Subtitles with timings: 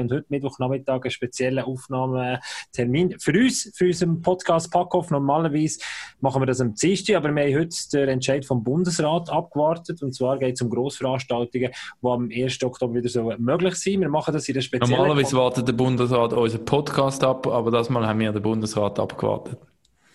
[0.00, 5.10] und heute Mittwochnachmittag einen speziellen Aufnahmetermin für uns, für unseren Podcast Packoff.
[5.10, 5.80] Normalerweise
[6.20, 10.14] machen wir das am Dienstag, aber wir haben heute den Entscheid vom Bundesrat abgewartet und
[10.14, 11.70] zwar geht es um Grossveranstaltungen,
[12.02, 12.62] die am 1.
[12.62, 14.00] Oktober wieder so möglich sind.
[14.00, 14.96] Wir machen das in der speziellen...
[14.96, 19.58] Normalerweise wartet der Bundesrat unseren Podcast ab, aber das Mal haben wir den Bundesrat abgewartet.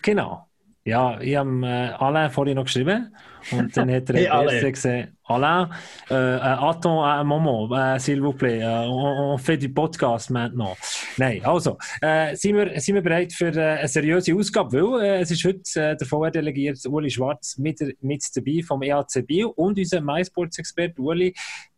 [0.02, 0.47] Genau.
[0.88, 3.14] Ja, ich habe äh, Alain vorhin noch geschrieben
[3.52, 4.72] und dann hat er hey, Alain.
[4.72, 5.70] gesehen, Alain,
[6.08, 10.30] äh, äh, attends un moment, äh, s'il vous plaît, äh, on, on, fait du podcast
[10.30, 10.78] maintenant.
[11.18, 15.20] Nein, also, äh, sind, wir, sind wir bereit für äh, eine seriöse Ausgabe, weil äh,
[15.20, 19.78] es ist heute äh, der VR-Delegiert Uli Schwarz mit, mit dabei vom EAC Bio und
[19.78, 21.34] unser MySports-Experte Uli.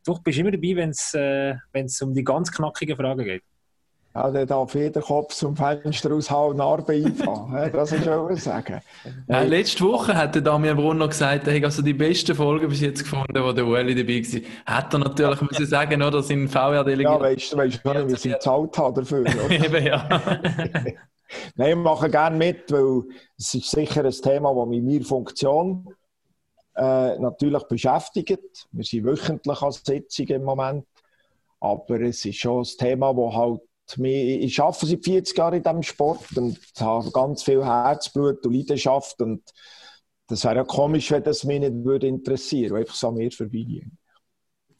[0.06, 3.42] Du bist immer dabei, wenn es äh, um die ganz knackigen Fragen geht.
[4.12, 7.70] Ja, der darf jeder Kopf zum Fenster aushauen und Narbe einfahren.
[7.72, 8.80] das ist schon sagen.
[9.28, 12.80] Äh, letzte Woche hat der Damian Brunner gesagt, er hat also die beste Folge bis
[12.80, 14.76] jetzt gefunden, wo der Ueli dabei war.
[14.76, 16.24] Hat er natürlich müssen sagen, oder?
[16.24, 17.12] Sein VR-Delegiert.
[17.12, 19.26] Ja, weißt du, weißt du nicht, wie sie gezahlt haben dafür.
[19.50, 20.08] Eben, ja.
[21.54, 23.04] Nein, wir machen gerne mit, weil
[23.38, 25.86] es ist sicher ein Thema, das mit meiner Funktion
[26.74, 28.66] äh, natürlich beschäftigt.
[28.72, 30.86] Wir sind wöchentlich an Sitzungen im Moment.
[31.60, 33.60] Aber es ist schon ein Thema, das halt
[33.98, 39.20] ich arbeite seit 40 Jahren in diesem Sport und habe ganz viel Herzblut und Leidenschaft.
[39.20, 39.42] Und
[40.28, 43.30] das wäre ja komisch, wenn das mich nicht würde interessieren würde, einfach so an mir
[43.30, 43.96] vorbeigehen.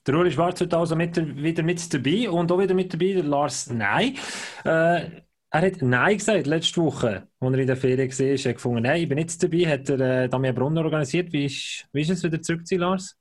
[0.07, 3.25] Der Uli Schwarz wird also mit, wieder mit dabei und auch wieder mit dabei der
[3.25, 4.17] Lars Nein.
[4.65, 5.23] Äh,
[5.53, 8.27] er hat Nein gesagt letzte Woche, als er in der Ferien war.
[8.27, 9.67] Er hat gefunden, nein, ich bin nicht dabei.
[9.67, 11.33] Hat er äh, Damian Brunner organisiert.
[11.33, 13.20] Wie ist, wie ist es wieder zurück zu Lars?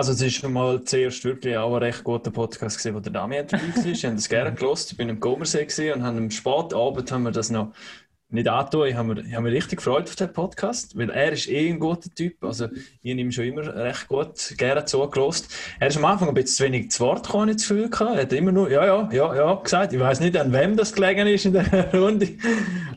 [0.00, 3.12] Also es ist schon mal zuerst wirklich auch ein recht guter Podcast gewesen, wo der
[3.12, 3.84] Damian dabei war.
[3.84, 4.92] Ich habe das gerne gelost.
[4.92, 7.74] Ich bin im Gomersee und haben am Spatabend haben wir das noch
[8.32, 8.86] nicht antun.
[8.86, 11.78] Ich habe mich, ich mich richtig gefreut auf den Podcast, weil er ist eh ein
[11.78, 12.42] guter Typ.
[12.44, 12.66] Also
[13.02, 15.52] ich habe ihm schon immer recht gut gerne zugelost.
[15.78, 18.16] Er ist am Anfang ein bisschen zu wenig zu Wort gekommen, das Gefühl gehabt.
[18.16, 19.92] Er hat immer nur ja, ja, ja, ja gesagt.
[19.92, 22.28] Ich weiß nicht, an wem das gelegen ist in der Runde.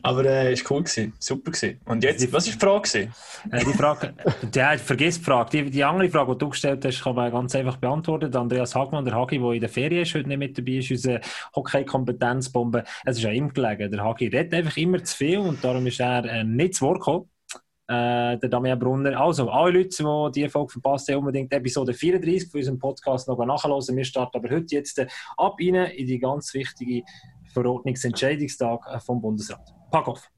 [0.02, 1.12] Aber er äh, ist cool gewesen.
[1.18, 1.80] Super gewesen.
[1.84, 2.88] Und jetzt, was war die Frage?
[2.88, 3.14] Gewesen?
[3.50, 5.50] Äh, die Frage, der vergiss die Frage.
[5.50, 8.30] Die, die andere Frage, die du gestellt hast, kann man ganz einfach beantworten.
[8.30, 10.90] Der Andreas Hagmann, der Hagi, der in der Ferien ist, heute nicht mit dabei ist,
[10.90, 11.20] unsere
[11.56, 12.84] Hockey-Kompetenzbombe.
[13.04, 13.90] Es ist ja ihm gelegen.
[13.90, 16.98] Der Hagi redet einfach immer zu viel und darum ist er äh, nicht zu Wort
[16.98, 17.30] gekommen.
[17.86, 19.20] Äh, der Damian Brunner.
[19.20, 23.44] Also, alle Leute, die diese Folge verpasst haben, unbedingt Episode 34 von unserem Podcast noch
[23.44, 23.96] nachhören.
[23.96, 25.74] Wir starten aber heute jetzt äh, ab in
[26.06, 27.02] die ganz wichtige
[27.52, 29.74] Verordnungsentscheidungstag äh, vom Bundesrat.
[29.90, 30.33] Pack auf!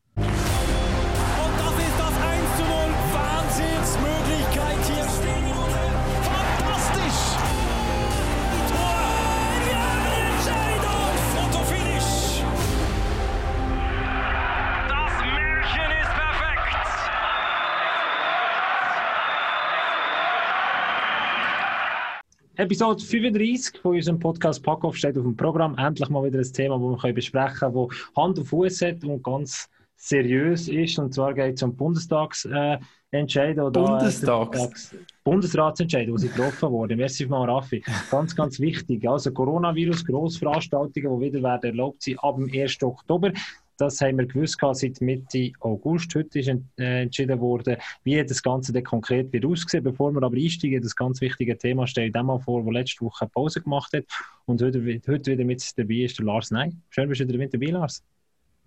[22.58, 25.76] Episode 35 von unserem Podcast Packoff steht auf dem Programm.
[25.76, 29.22] Endlich mal wieder ein Thema, das wir besprechen können, das Hand und Fuß hat und
[29.22, 30.98] ganz seriös ist.
[30.98, 33.60] Und zwar geht es um Bundestagsentscheide.
[33.60, 34.94] Äh, Bundestags?
[34.94, 36.96] Äh, Bundesratsentscheide, die getroffen wurden.
[36.96, 37.84] Merci mal, Raffi.
[38.10, 39.06] Ganz, ganz wichtig.
[39.06, 42.82] Also Coronavirus, Grossveranstaltungen, die wieder werden erlaubt sind ab dem 1.
[42.82, 43.32] Oktober.
[43.78, 46.14] Das haben wir gewusst seit Mitte August.
[46.14, 46.48] Heute ist
[46.78, 49.84] äh, entschieden worden, wie das Ganze dann konkret wird aussehen.
[49.84, 53.04] Bevor wir aber einsteigen, das ganz wichtige Thema stelle ich dem mal vor, der letzte
[53.04, 54.04] Woche Pause gemacht hat
[54.46, 56.82] und heute, heute wieder mit dabei ist der Lars Nein.
[56.88, 58.02] Schön, bist du wieder mit dabei, Lars.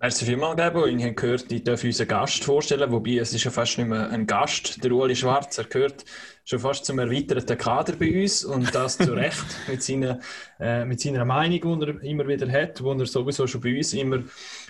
[0.02, 0.86] Merci vielmals, Gabo.
[0.86, 4.10] Ich habe gehört, ich darf unseren Gast vorstellen, wobei es ist ja fast nicht mehr
[4.10, 5.58] ein Gast, der Uli Schwarz.
[5.58, 6.06] Er gehört
[6.46, 10.22] schon fast zum erweiterten Kader bei uns und das zu Recht mit seiner,
[10.58, 13.94] äh, mit seiner Meinung, die er immer wieder hat, wo er sowieso schon bei uns
[13.94, 14.20] immer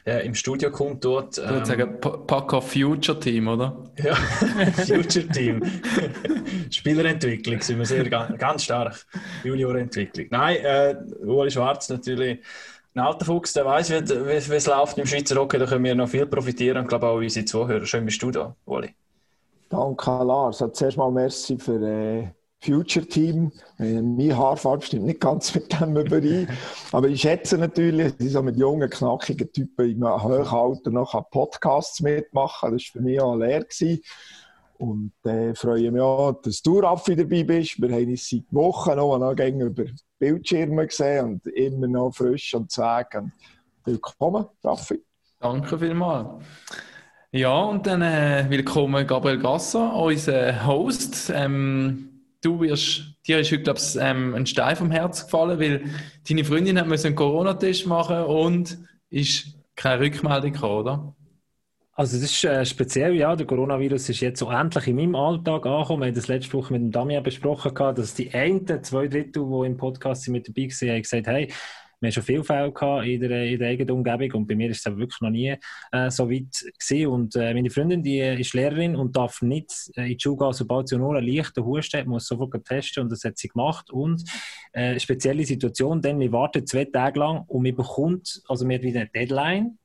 [0.04, 1.38] äh, im Studio kommt dort.
[1.38, 3.84] Ähm, du würdest sagen, Pack of Future Team, oder?
[4.04, 5.62] Ja, Future Team.
[6.72, 9.06] Spielerentwicklung sind wir sehr ganz stark.
[9.44, 10.26] Juniorentwicklung.
[10.32, 12.40] Nein, äh, Uli Schwarz natürlich
[12.96, 15.84] ein alter Fuchs, der weiß, wie, wie, wie, es läuft im Schweizer Hockey, da können
[15.84, 17.86] wir noch viel profitieren und glaube auch unsere Zuhörer.
[17.86, 18.94] Schön bist du da, Oli.
[19.70, 20.62] Danke, Lars.
[20.62, 22.28] Also zuerst mal merci für äh,
[22.62, 23.52] Future Team.
[23.78, 26.50] Äh, meine Haarfarbe stimmt nicht ganz mit dem überein.
[26.92, 31.30] Aber ich schätze natürlich, dass ich so mit jungen, knackigen Typen im hohen Alter noch
[31.30, 33.66] Podcasts mitmachen Das war für mich auch Lehre.
[33.66, 34.02] Gewesen.
[34.80, 37.82] Und äh, freue mich auch, dass du, Raffi, dabei bist.
[37.82, 39.84] Wir haben uns seit Wochen noch, noch über
[40.18, 43.22] Bildschirme gesehen und immer noch frisch und zweig.
[43.84, 45.04] Willkommen, Raffi.
[45.38, 46.46] Danke vielmals.
[47.32, 51.30] Ja, und dann äh, willkommen Gabriel Gasser, unser Host.
[51.36, 55.84] Ähm, du wirst, dir ist heute, glaube ich, ähm, ein Stein vom Herz gefallen, weil
[56.26, 58.78] deine Freundin hat einen Corona-Test machen und
[59.10, 61.16] ist keine Rückmeldung gekommen, oder?
[62.00, 65.66] Also das ist äh, speziell, ja, der Coronavirus ist jetzt so endlich in meinem Alltag
[65.66, 66.04] angekommen.
[66.04, 69.66] Wir haben das letzte Woche mit dem Damian besprochen, dass die einen, zwei Drittel, die
[69.68, 71.50] im Podcast mit dabei waren, haben gesagt, hey,
[72.00, 74.70] Wir haben schon viele Fälle gehabt in der, in der eigenen Umgebung und bei mir
[74.70, 75.58] ist es wirklich noch nie
[75.92, 77.08] äh, so weit gewesen.
[77.08, 80.54] Und äh, meine Freundin, die ist Lehrerin und darf nicht äh, in die Schule gehen,
[80.54, 83.92] sobald sie nur einen leichten Husten hat, muss sofort testen und das hat sie gemacht.
[83.92, 84.24] Und
[84.72, 88.84] äh, spezielle Situation, denn wir warten zwei Tage lang und wir bekommt, also wir haben
[88.84, 89.78] wieder eine Deadline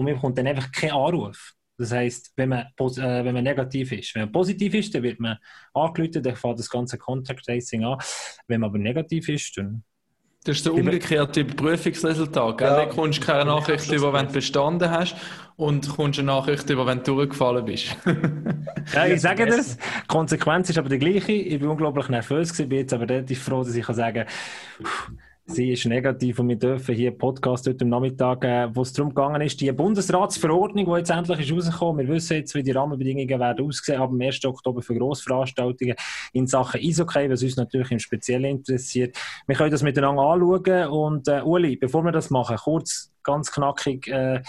[0.00, 1.52] und wir bekommt dann einfach keinen Anruf.
[1.76, 4.14] Das heisst, wenn man, äh, wenn man negativ ist.
[4.14, 5.36] Wenn man positiv ist, dann wird man
[5.74, 7.98] angerufen, dann fängt das ganze Contact Tracing an.
[8.48, 9.84] Wenn man aber negativ ist, dann
[10.44, 12.56] das ist der umgekehrte Prüfungsresultat.
[12.56, 12.66] Gell?
[12.66, 12.76] Ja.
[12.76, 15.14] Da kommst du keine Nachricht über, wenn du bestanden hast
[15.56, 17.94] und kommst eine Nachricht über, wenn du durchgefallen bist.
[18.94, 19.76] ja, ich sage das.
[19.76, 21.32] Die Konsequenz ist aber die gleiche.
[21.32, 25.18] Ich war unglaublich nervös, gewesen, bin jetzt aber relativ froh, dass ich kann sagen kann,
[25.52, 29.10] sie ist negativ und wir dürfen hier Podcast heute am Nachmittag, äh, wo es darum
[29.10, 32.06] gegangen ist, die Bundesratsverordnung, die jetzt endlich ist rausgekommen.
[32.06, 34.44] Wir wissen jetzt, wie die Rahmenbedingungen werden aussehen ab dem 1.
[34.44, 35.96] Oktober für Grossveranstaltungen
[36.32, 39.16] in Sachen Eishockey, was uns natürlich im Speziellen interessiert.
[39.46, 44.08] Wir können das miteinander anschauen und äh, Uli, bevor wir das machen, kurz, ganz knackig,
[44.08, 44.42] äh,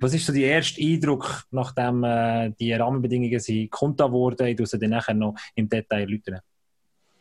[0.00, 4.46] was ist so der erste Eindruck, nachdem äh, die Rahmenbedingungen sind kundgetan wurden?
[4.46, 6.40] Ich sie dann nachher noch im Detail erläutern.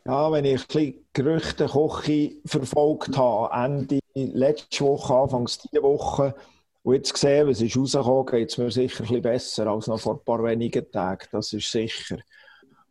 [0.10, 6.34] Ja, wenn ich ein bisschen Gerüchte Koche verfolgt habe, Ende letzte Woche, Anfangs diese Woche,
[6.82, 10.00] und jetzt gesehen, was ist rausgekommen, geht es mir sicher ein bisschen besser als noch
[10.00, 12.18] vor ein paar wenigen Tagen, das ist sicher.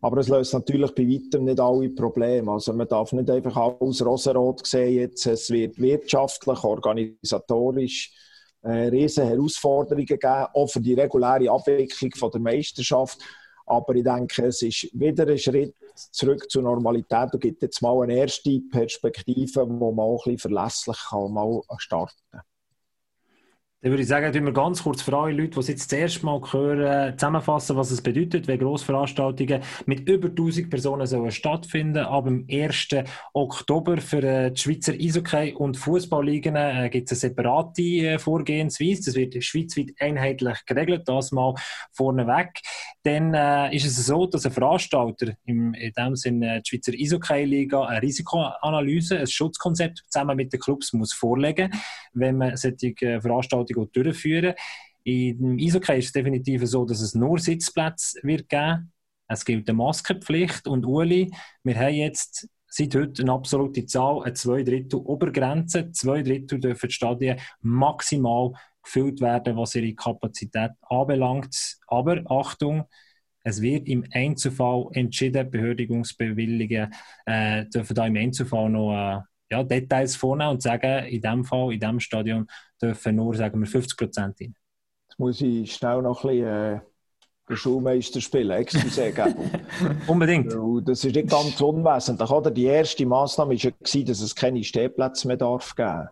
[0.00, 2.52] Aber es löst natürlich bei weitem nicht alle Probleme.
[2.52, 5.26] Also man darf nicht einfach alles rosenrot sehen jetzt.
[5.26, 8.12] Es wird wirtschaftlich, organisatorisch
[8.62, 13.18] äh, riesen Herausforderungen geben, auch für die reguläre Abwicklung von der Meisterschaft.
[13.66, 15.74] Aber ich denke, es ist wieder ein Schritt
[16.12, 20.52] zurück zur Normalität und gibt jetzt mal eine erste Perspektive, wo man auch ein bisschen
[20.52, 22.42] verlässlich kann, mal starten kann.
[23.80, 26.26] Dann würde ich sagen, wir ganz kurz für alle Leute, die es jetzt das erste
[26.26, 32.24] Mal hören, zusammenfassen, was es bedeutet, wenn Grossveranstaltungen mit über 1000 Personen sollen stattfinden Ab
[32.24, 32.88] dem 1.
[33.34, 39.04] Oktober für äh, die Schweizer Eishockey- und Fußballligen äh, gibt es eine separate äh, Vorgehensweise.
[39.04, 41.54] Das wird schweizweit einheitlich geregelt, das mal
[41.92, 42.60] vorneweg.
[43.08, 47.86] Dann äh, ist es so, dass ein Veranstalter, im, in dem Sinne die Schweizer Eishockey-Liga,
[47.86, 51.72] eine Risikoanalyse, ein Schutzkonzept zusammen mit den Clubs muss vorlegen,
[52.12, 54.54] wenn man solche Veranstaltungen Veranstaltung durchführen
[55.04, 58.92] Im Eishockey ist es definitiv so, dass es nur Sitzplätze wird geben.
[59.26, 61.30] Es gilt eine Maskenpflicht und Uli,
[61.62, 65.90] wir haben jetzt seit heute eine absolute Zahl, eine zwei Drittel Obergrenze.
[65.92, 68.52] Zwei Drittel dürfen die Stadien maximal
[68.82, 71.77] gefüllt werden, was ihre Kapazität anbelangt.
[71.88, 72.84] Aber Achtung,
[73.44, 76.92] es wird im Einzelfall entschieden, Behördigungsbewilligungen
[77.26, 79.20] äh, dürfen da im Einzelfall noch äh,
[79.50, 82.46] ja, Details vornehmen und sagen, in dem Fall, in diesem Stadion
[82.80, 84.54] dürfen nur, sagen wir, 50 Prozent rein.
[85.08, 86.80] Jetzt muss ich schnell noch ein bisschen äh,
[87.48, 89.14] den Schulmeister spielen, excuse.
[90.06, 90.52] Unbedingt.
[90.86, 92.30] das ist nicht ganz unwesentlich.
[92.30, 92.50] Oder?
[92.50, 96.08] Die erste Massnahme war ja, dass es keine Stehplätze mehr darf geben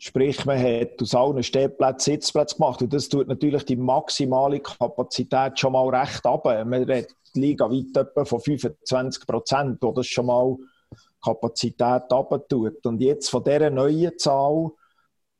[0.00, 2.80] Sprich, man hat aus allen Stehplätzen Sitzplätze gemacht.
[2.80, 6.44] Und das tut natürlich die maximale Kapazität schon mal recht ab.
[6.44, 10.56] Man redet die Liga weit etwa von 25 Prozent, wo das schon mal
[11.22, 12.86] Kapazität abtut.
[12.86, 14.70] Und jetzt von dieser neuen Zahl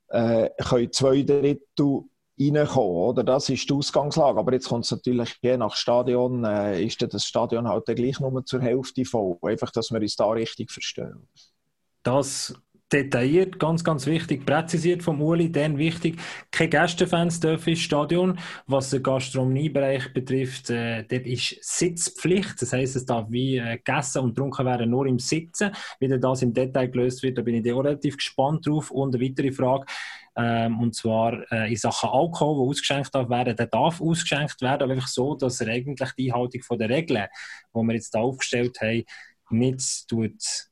[0.08, 2.02] äh, können zwei Drittel
[2.40, 2.96] reinkommen.
[2.96, 3.22] Oder?
[3.22, 4.38] Das ist die Ausgangslage.
[4.38, 8.44] Aber jetzt kommt es natürlich je nach Stadion, äh, ist das Stadion halt gleich nur
[8.44, 9.36] zur Hälfte voll.
[9.42, 11.28] Einfach, dass wir uns da richtig verstehen.
[12.02, 12.54] Das
[12.92, 16.18] detailliert, ganz, ganz wichtig, präzisiert vom Uli, dann wichtig,
[16.50, 18.38] keine Gästefans dürfen ins Stadion.
[18.66, 22.60] Was den Gastronomiebereich betrifft, äh, dort ist Sitzpflicht.
[22.62, 25.72] Das heisst, es darf wie äh, gegessen und getrunken werden nur im Sitzen.
[26.00, 28.90] Wie das im Detail gelöst wird, da bin ich auch relativ gespannt drauf.
[28.90, 29.84] Und eine weitere Frage,
[30.36, 34.84] ähm, und zwar äh, in Sachen Alkohol, der ausgeschenkt darf werden, der darf ausgeschenkt werden,
[34.84, 37.26] aber einfach so, dass er eigentlich die Einhaltung der Regeln,
[37.74, 39.04] die wir jetzt da aufgestellt haben,
[39.50, 40.67] nicht tut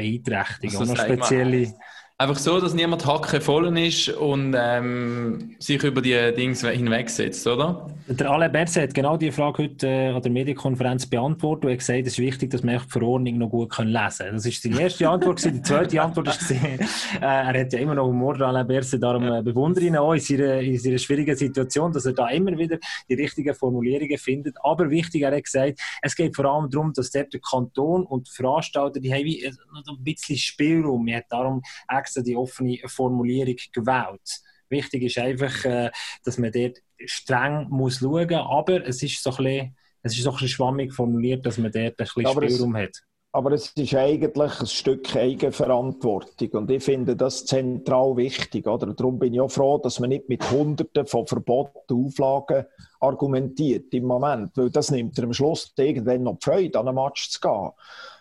[0.00, 0.78] beeinträchtigen.
[0.78, 1.74] Also, noch spezielle.
[2.20, 7.86] Einfach so, dass niemand Hacke voll ist und ähm, sich über die Dinge hinwegsetzt, oder?
[8.08, 11.78] Der Alain Berset hat genau diese Frage heute äh, an der Medienkonferenz beantwortet und hat
[11.78, 14.34] gesagt, es ist wichtig, dass man die Verordnung noch gut lesen kann.
[14.34, 15.42] Das war seine erste Antwort.
[15.44, 16.78] die zweite Antwort war, äh,
[17.20, 20.12] er hat ja immer noch Humor, der Alain Berset, darum äh, bewundere ich ihn auch
[20.12, 22.76] in seiner, in seiner schwierigen Situation, dass er da immer wieder
[23.08, 24.56] die richtigen Formulierungen findet.
[24.62, 28.32] Aber wichtig, er hat gesagt, es geht vor allem darum, dass der Kanton und die
[28.32, 29.52] Veranstalter, die haben äh,
[29.86, 31.06] noch ein bisschen Spielraum.
[31.08, 34.40] Er hat darum extra extra die offene Formulierung gewählt.
[34.68, 35.90] Wichtig ist einfach, äh,
[36.24, 40.24] dass man dort streng muss schauen muss, aber es ist so ein bisschen, es ist
[40.24, 43.02] so ein schwammig formuliert, dass man dort ein bisschen aber Spielraum es, hat.
[43.32, 48.66] Aber es ist eigentlich ein Stück Eigenverantwortung und ich finde das zentral wichtig.
[48.66, 48.92] Oder?
[48.92, 52.66] darum bin ich auch froh, dass man nicht mit Hunderten von Verboten, Auflagen
[52.98, 57.30] argumentiert im Moment, weil das nimmt am Schluss irgendwann noch die Freude, an einem Match
[57.30, 57.70] zu gehen.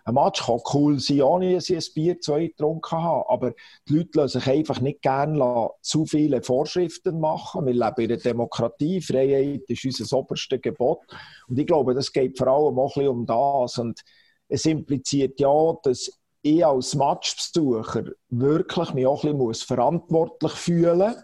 [0.06, 3.54] Ein Match kann cool sein, ohne dass ich ein Bier zwei getrunken habe, aber
[3.88, 7.66] die Leute lassen sich einfach nicht gerne zu viele Vorschriften machen.
[7.66, 11.00] Wir leben in einer Demokratie, Freiheit ist unser oberstes Gebot
[11.48, 14.04] und ich glaube, das geht vor allem auch ein bisschen um das und
[14.50, 21.15] es impliziert ja, dass ich als Matchbesucher wirklich mich auch ein bisschen verantwortlich fühlen muss,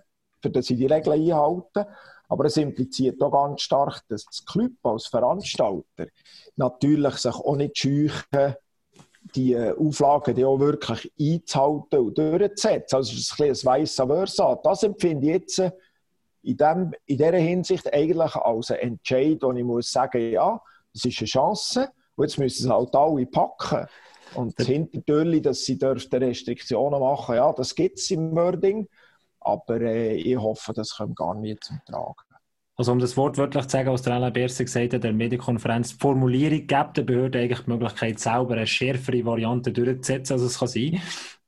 [0.41, 1.87] für dass ich die Regeln einhalte.
[2.27, 6.07] Aber es impliziert auch ganz stark, dass das Club als Veranstalter
[6.55, 8.55] natürlich sich auch nicht scheuchen,
[9.35, 12.95] die äh, Auflagen die auch wirklich einzuhalten und durchzusetzen.
[12.95, 14.55] Also es ist ein bisschen ein weißer Versa.
[14.63, 15.59] Das empfinde ich jetzt
[16.43, 20.61] in, dem, in dieser Hinsicht eigentlich als einen Entscheid, wo ich muss sagen, ja,
[20.93, 23.87] das ist eine Chance und jetzt müssen sie halt alle packen.
[24.33, 28.87] Und das Hintertürli, dass sie Restriktionen machen, ja, das gibt es im Wording.
[29.39, 32.15] Aber äh, ich hoffe, das kommt gar nicht zum Tragen.
[32.77, 35.93] Also um das Wort wirklich zu sagen, was der Alain Berset gesagt hat, der Medienkonferenz,
[35.93, 40.59] die Formulierung gibt der Behörde eigentlich die Möglichkeit, selber eine schärfere Variante durchzusetzen, als es
[40.59, 41.01] kann sein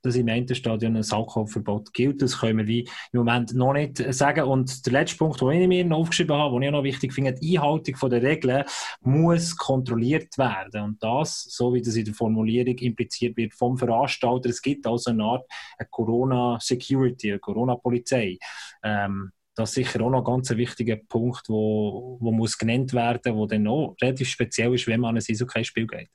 [0.08, 2.22] dass im Enterstadion ein Alkoholverbot gilt.
[2.22, 4.44] Das können wir wie im Moment noch nicht sagen.
[4.46, 7.14] Und der letzte Punkt, den ich mir noch aufgeschrieben habe, den ich auch noch wichtig
[7.14, 8.64] finde, die Einhaltung der Regeln
[9.02, 10.84] muss kontrolliert werden.
[10.84, 15.12] Und das, so wie das in der Formulierung impliziert wird vom Veranstalter, es gibt also
[15.12, 15.46] eine Art
[15.92, 18.38] Corona-Security, eine Corona-Polizei.
[18.84, 23.36] Ähm, das ist sicher auch noch ein ganz wichtiger Punkt, wo, wo muss genannt werden,
[23.36, 26.10] wo dann auch relativ speziell ist, wenn man an ein Eishockey-Spiel geht.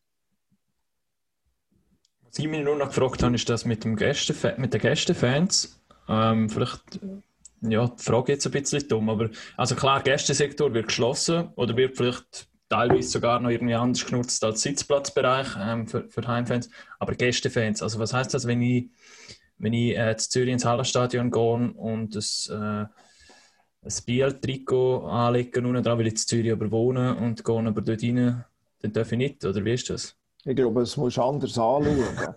[2.32, 5.78] Was ich mich nur noch gefragt habe, ist das mit, dem Gäste, mit den Gästefans.
[6.08, 6.98] Ähm, vielleicht,
[7.60, 11.94] ja, die Frage jetzt ein bisschen dumm, aber also klar, Gästesektor wird geschlossen oder wird
[11.94, 16.70] vielleicht teilweise sogar noch irgendwie anders genutzt als Sitzplatzbereich ähm, für, für Heimfans.
[16.98, 18.88] Aber Gästefans, also was heißt das, wenn ich,
[19.58, 21.42] wenn ich äh, zu Zürich ins Hallenstadion gehe
[21.74, 22.86] und das, äh,
[23.84, 28.02] ein Biel-Trikot anlegen unten dran, weil ich in Zürich aber wohne und gehe aber dort
[28.02, 28.42] rein,
[28.80, 30.16] dann darf ich nicht, oder wie ist das?
[30.44, 32.34] Ich glaube, es muss anders anschauen.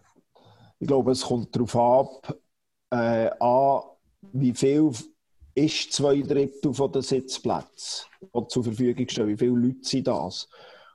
[0.79, 2.35] ich glaube, es kommt darauf ab,
[2.91, 3.81] äh, an,
[4.33, 4.91] wie viel
[5.55, 10.47] ist zwei Drittel von den Sitzplätzen, die zur Verfügung stehen, wie viele Leute sind das.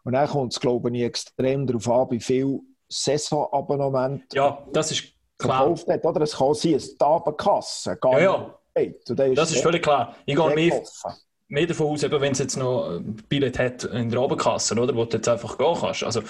[0.05, 5.13] Und dann kommt es, glaube ich, extrem darauf an, wie viel Saisonabonnement ja, das ist
[5.39, 5.71] klar.
[5.71, 6.21] Hat, oder?
[6.23, 7.99] Es kann sein, eine Tabenkasse.
[8.03, 8.55] Ja, ja.
[9.35, 10.17] Das ist völlig klar.
[10.27, 10.83] Ich gehe mehr,
[11.51, 15.05] mehr davon aus, wenn es jetzt noch ein Billett hat in der Abendkasse, oder, wo
[15.05, 16.05] du jetzt einfach gehen kannst.
[16.05, 16.23] Also,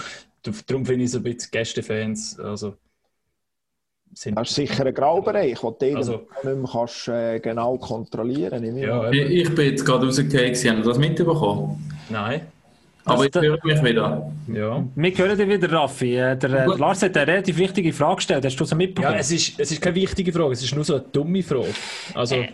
[0.66, 2.40] darum finde ich so ein bisschen Gästefans.
[2.40, 2.74] Also,
[4.12, 8.62] sind das ist sicher ein Graubereich, den du also, nicht mehr kannst, äh, genau kontrollieren
[8.62, 8.78] kannst.
[8.78, 11.92] Ja, ich, ich bin jetzt gerade rausgekommen, haben das mitbekommen?
[12.08, 12.42] Nein.
[13.04, 14.30] Aber jetzt höre ich mich wieder.
[14.52, 14.84] Ja.
[14.94, 16.16] Wir hören dich wieder, Raffi.
[16.16, 18.44] Äh, der, der Lars hat eine relativ wichtige Frage gestellt.
[18.44, 19.14] Hast du das mitbekommen?
[19.14, 21.72] Ja, es ist, es ist keine wichtige Frage, es ist nur so eine dumme Frage.
[22.14, 22.48] Also, äh,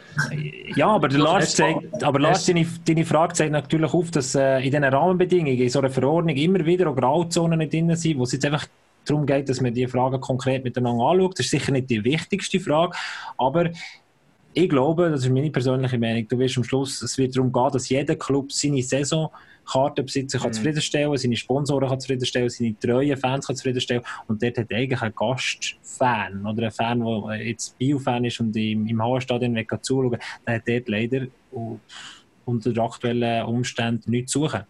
[0.76, 4.58] ja, aber, der Lars, zeigt, aber Lars deine, deine Frage zeigt natürlich auf, dass äh,
[4.58, 8.32] in diesen Rahmenbedingungen, in so einer Verordnung immer wieder auch Grauzonen drin sind, wo es
[8.32, 8.66] jetzt einfach
[9.04, 11.38] darum geht, dass man die Fragen konkret miteinander anschaut.
[11.38, 12.96] Das ist sicher nicht die wichtigste Frage,
[13.38, 13.70] aber
[14.52, 17.70] ich glaube, das ist meine persönliche Meinung, du wirst am Schluss, es wird darum gehen,
[17.72, 19.30] dass jeder Club seine Saison
[19.66, 20.54] Kartenbesitzer kann mhm.
[20.54, 25.12] zufriedenstellen, seine Sponsoren kann zufriedenstellen, seine treuen Fans kann zufriedenstellen und dort hat eigentlich ein
[25.14, 30.62] Gastfan oder ein Fan, der jetzt Bio-Fan ist und im, im Hauerstadion zuschauen der hat
[30.66, 31.26] dort leider
[32.44, 34.62] unter den aktuellen Umständen nichts zu suchen.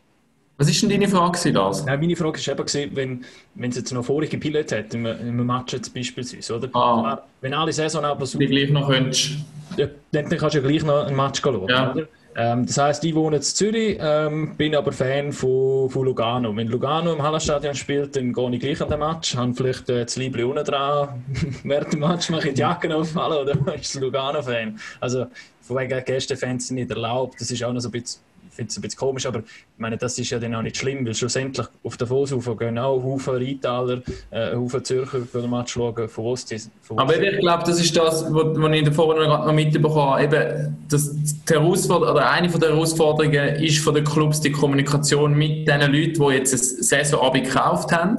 [0.58, 1.84] Was ist denn deine Frage, das?
[1.84, 3.24] Ja, meine Frage war eben, wenn,
[3.56, 6.74] wenn es jetzt noch vorige Pilot hat, in einem Match jetzt beispielsweise, oder?
[6.74, 7.22] Ah.
[7.42, 8.38] Wenn alle Saison aber so...
[8.38, 9.32] Die gleich noch könntest.
[9.76, 11.92] Ja, dann kannst du ja gleich noch ein Match schauen, ja.
[11.92, 12.08] oder?
[12.38, 16.54] Ähm, das heisst, ich wohne in Zürich, ähm, bin aber Fan von, von Lugano.
[16.54, 20.04] Wenn Lugano im Hallenstadion spielt, dann gehe ich gleich an den Match, habe vielleicht äh,
[20.04, 21.24] das Liebling unten dran,
[21.64, 24.78] während dem Match mache ich die Jacken auf, oder ist Lugano-Fan.
[25.00, 25.26] Also,
[25.62, 28.20] von wegen Gästefans sind nicht erlaubt, das ist auch noch so ein bisschen
[28.56, 29.42] finde es ein bisschen komisch, aber
[29.76, 32.78] ich meine, das ist ja dann auch nicht schlimm, weil schlussendlich auf der Vosufer gehen
[32.78, 36.54] auch Haufen Rheintaler, äh, Haufen Zürcher für den Match schauen, von Ost.
[36.80, 41.14] Von aber ich glaube, das ist das, was ich davor noch mitbekommen habe, eben, dass
[41.14, 46.26] die Herausforderung, oder eine der Herausforderungen ist von den Clubs die Kommunikation mit den Leuten,
[46.26, 48.16] die jetzt ein Saisonabend gekauft haben.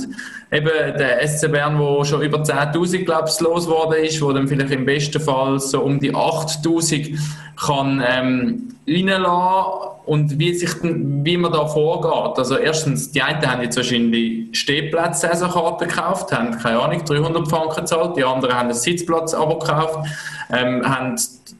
[0.51, 4.71] Eben der SC Bern, wo schon über 10'000, glaube ich, losgeworden ist, wo dann vielleicht
[4.71, 7.17] im besten Fall so um die 8'000
[7.57, 12.37] kann ähm, reinlassen und wie, sich wie man da vorgeht.
[12.37, 18.17] Also erstens, die einen haben jetzt wahrscheinlich Stehplatz-Saisonkarten gekauft, haben, keine Ahnung, 300 Franken gezahlt,
[18.17, 20.07] die anderen haben einen Sitzplatz-Abo gekauft,
[20.51, 21.15] ähm, haben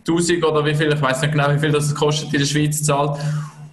[0.07, 2.83] 1000 oder wie viel, ich weiß nicht genau, wie viel das kostet in der Schweiz
[2.83, 3.19] zahlt.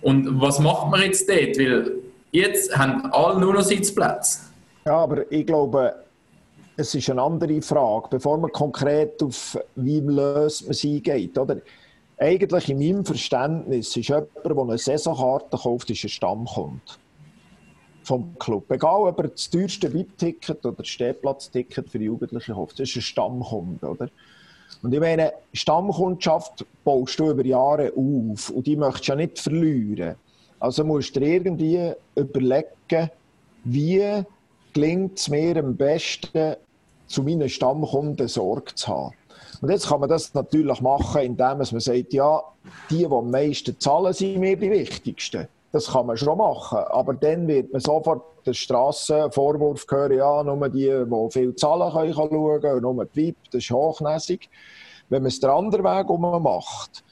[0.03, 1.59] Und was macht man jetzt dort?
[1.59, 1.93] Weil
[2.33, 4.41] jetzt haben alle nur noch Sitzplätze.
[4.85, 5.95] Ja, aber ich glaube,
[6.77, 11.39] es ist eine andere Frage, bevor man konkret auf wie löst man sie eingeht.
[11.39, 11.59] Oder?
[12.19, 16.81] Eigentlich in meinem Verständnis ist jemand, der eine Saisonkarte kauft, ist ein Stammkunde
[18.05, 18.71] vom Club.
[18.71, 23.03] Egal, ob er das teuerste VIP-Ticket oder das Stehplatzticket für Jugendliche kauft, das ist ein
[23.03, 23.87] Stammkunde.
[23.87, 24.09] Oder?
[24.83, 29.39] Und ich meine, Stammkundschaft baust du über Jahre auf und die möchtest du ja nicht
[29.39, 30.17] verlieren.
[30.61, 33.11] Also musst du dir irgendwie überlegen,
[33.65, 34.23] wie
[34.73, 36.57] gelingt es mir am besten,
[37.07, 39.15] zu meinen Stammkunden Sorge zu haben.
[39.61, 42.43] Und jetzt kann man das natürlich machen, indem man sagt, ja,
[42.91, 45.49] die, die am meisten zahlen, sind mir die wichtigsten.
[45.73, 50.69] Das kann man schon machen, aber dann wird man sofort den Strassenvorwurf hören, ja, nur
[50.69, 54.49] die, die viel zahlen können, kann schauen, nur die VIP, das ist hochnäsig.
[55.09, 57.05] Wenn man es den anderen Weg macht,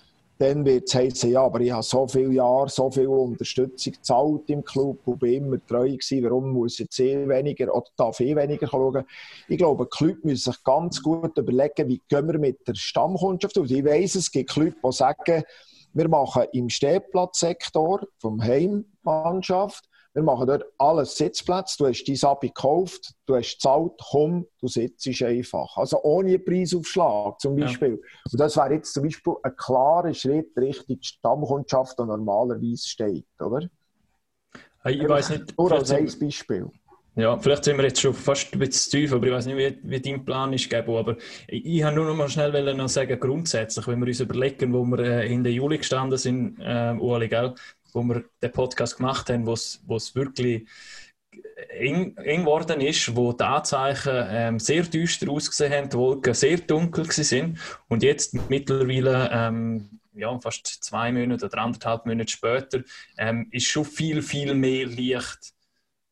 [0.43, 4.51] dann wird es heißen, ja, aber ich habe so viele Jahre, so viel Unterstützung gezahlt
[4.51, 8.19] im Club und bin immer treu gewesen, warum muss ich jetzt eh weniger oder darf
[8.19, 9.05] ich weniger schauen?
[9.49, 13.57] Ich glaube, die Leute müssen sich ganz gut überlegen, wie gehen wir mit der Stammkundschaft
[13.57, 13.71] aus.
[13.71, 15.45] Ich weiss, es gibt Leute, die sagen,
[15.93, 21.76] wir machen im Stehplatzsektor vom Heimmannschaft wir machen dort alles Sitzplätze.
[21.78, 25.76] Du hast dein Abi gekauft, du hast gezahlt, komm, du sitzt einfach.
[25.76, 28.00] Also ohne Preisaufschlag zum Beispiel.
[28.02, 28.21] Ja.
[28.31, 33.69] Und das wäre jetzt zum Beispiel ein klarer Schritt Richtung Stammkundschaft, die normalerweise steht, oder?
[34.83, 35.57] Hey, ich weiß nicht.
[35.57, 36.69] Nur als ein Beispiel.
[37.14, 39.78] Ja, vielleicht sind wir jetzt schon fast ein bisschen tief, aber ich weiß nicht, wie,
[39.83, 40.99] wie dein Plan ist, Gabo.
[40.99, 41.16] Aber
[41.47, 44.83] ich, ich habe nur noch mal schnell noch sagen, grundsätzlich, wenn wir uns überlegen, wo
[44.85, 47.54] wir äh, in der Juli gestanden sind, äh, Ueli, gell?
[47.93, 50.67] Wo wir den Podcast gemacht haben, wo es wirklich
[51.71, 56.59] eng, eng geworden ist, wo die Anzeichen ähm, sehr düster ausgesehen haben, die Wolken sehr
[56.59, 57.59] dunkel sind
[57.89, 62.83] und jetzt mittlerweile ähm, ja, fast zwei Monate oder anderthalb Monate später
[63.17, 65.55] ähm, ist schon viel, viel mehr Licht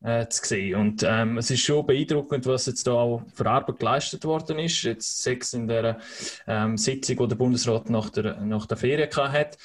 [0.03, 0.81] äh, zu sehen.
[0.81, 4.83] Und ähm, es ist schon beeindruckend, was jetzt da auch für Arbeit geleistet worden ist.
[4.83, 5.99] Jetzt sechs in der
[6.47, 9.59] ähm, Sitzung, die der Bundesrat nach der, nach der Ferien hatte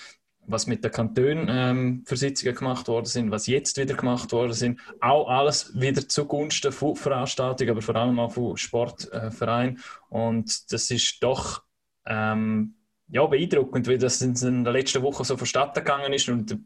[0.48, 2.18] was mit den Kantonen ähm, für
[2.54, 7.72] gemacht worden sind, was jetzt wieder gemacht worden sind, auch alles wieder zugunsten von Veranstaltungen,
[7.72, 9.78] aber vor allem auch von Sportvereinen.
[9.78, 11.64] Äh, und das ist doch
[12.06, 12.76] ähm,
[13.08, 16.28] ja, beeindruckend, wie das in der letzten Woche so vonstatten gegangen ist.
[16.28, 16.58] Und ich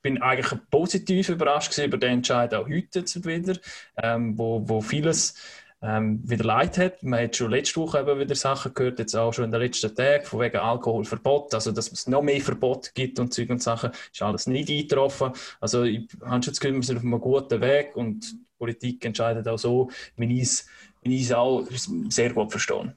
[0.00, 3.58] bin eigentlich positiv überrascht über den Entscheid auch heute wieder,
[4.02, 5.34] ähm, wo, wo vieles
[5.82, 7.02] ähm, wieder leid hat.
[7.02, 9.94] Man hat schon letzte Woche eben wieder Sachen gehört, jetzt auch schon in den letzten
[9.94, 13.90] Tagen, von wegen Alkoholverbot, also dass es noch mehr Verbot gibt und Zeug und Sachen,
[14.12, 15.32] ist alles nicht eingetroffen.
[15.60, 19.04] Also ich habe schon das Gefühl, wir sind auf einem guten Weg und die Politik
[19.04, 20.62] entscheidet auch so, wie ich
[21.04, 21.66] es auch
[22.08, 22.94] sehr gut verstehen.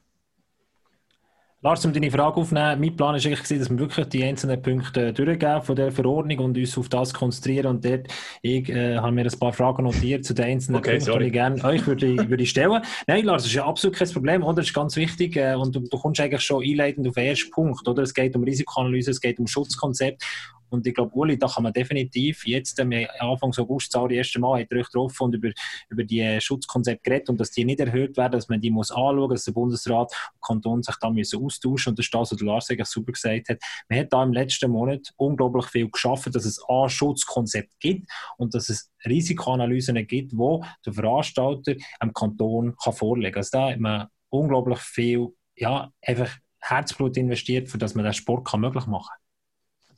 [1.65, 5.12] Lars, um deine Frage aufzunehmen, mein Plan war eigentlich, dass wir wirklich die einzelnen Punkte
[5.12, 7.65] durchgeben von der Verordnung und uns auf das konzentrieren.
[7.65, 8.08] Und dort
[8.43, 11.34] ich, äh, habe mir ein paar Fragen notiert zu den einzelnen okay, Punkten, die ich
[11.34, 14.58] gerne euch würde, würde stellen Nein, Lars, das ist ja absolut kein Problem, oder?
[14.58, 17.49] Das ist ganz wichtig äh, und du, du kommst eigentlich schon einleitend auf den ersten
[17.49, 18.04] Punkt, oder?
[18.04, 20.23] Es geht um Risikoanalyse, es geht um Schutzkonzept
[20.69, 24.62] und ich glaube, Uli, da kann man definitiv jetzt, ähm, Anfang August, das erste Mal,
[24.62, 25.51] hat er euch getroffen und über,
[25.89, 29.30] über die Schutzkonzepte geredet und dass die nicht erhöht werden, dass man die muss anschauen,
[29.30, 32.69] dass der Bundesrat und Kanton sich da müssen austauschen und das ist das, was Lars
[32.69, 33.60] eigentlich super gesagt hat.
[33.89, 38.54] Man hat da im letzten Monat unglaublich viel geschaffen, dass es ein Schutzkonzept gibt und
[38.54, 43.39] dass es Risikoanalysen gibt, wo der Veranstalter am Kanton kann vorlegen kann.
[43.39, 48.47] Also da hat man unglaublich viel, ja, einfach Herzblut investiert, für dass man den Sport
[48.47, 49.25] kann möglich machen kann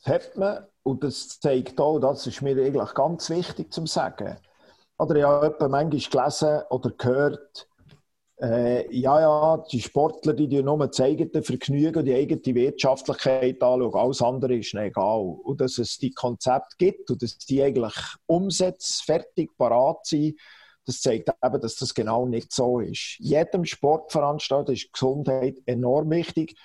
[0.06, 4.38] hat man, und das zeigt auch, das ist mir eigentlich ganz wichtig zu sagen.
[4.98, 7.68] Oder ich habe manchmal gelesen oder gehört,
[8.40, 13.96] äh, ja, ja, die Sportler, die, die nur das eigene Vergnügen, die eigene Wirtschaftlichkeit anschauen,
[13.96, 15.38] alles andere ist egal.
[15.44, 17.96] Und dass es die Konzepte gibt und dass die eigentlich
[18.28, 20.40] umsetzt, fertig, parat sind,
[20.86, 23.18] das zeigt eben, dass das genau nicht so ist.
[23.20, 26.56] Jedem Sportveranstalter ist Gesundheit enorm wichtig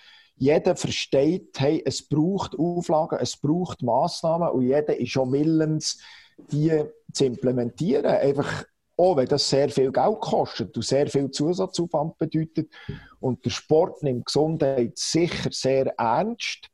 [0.42, 6.02] jeder versteht, hey, es braucht Auflagen, es braucht Massnahmen und jeder ist schon willens,
[6.50, 8.06] die zu implementieren.
[8.06, 8.64] Einfach
[8.96, 12.72] auch wenn das sehr viel Geld kostet und sehr viel Zusatzaufwand bedeutet.
[13.20, 16.68] Und der Sport nimmt Gesundheit sicher sehr ernst.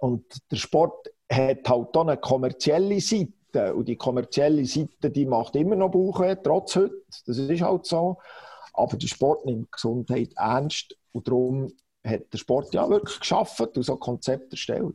[0.00, 3.74] Und der Sport hat halt auch eine kommerzielle Seite.
[3.74, 7.04] Und die kommerzielle Seite, die macht immer noch Bauchweh, trotz heute.
[7.26, 8.18] Das ist halt so.
[8.72, 10.96] Aber der Sport nimmt Gesundheit ernst.
[11.12, 11.72] Und darum
[12.04, 14.94] hat der Sport ja wirklich geschaffen und so Konzepte erstellt.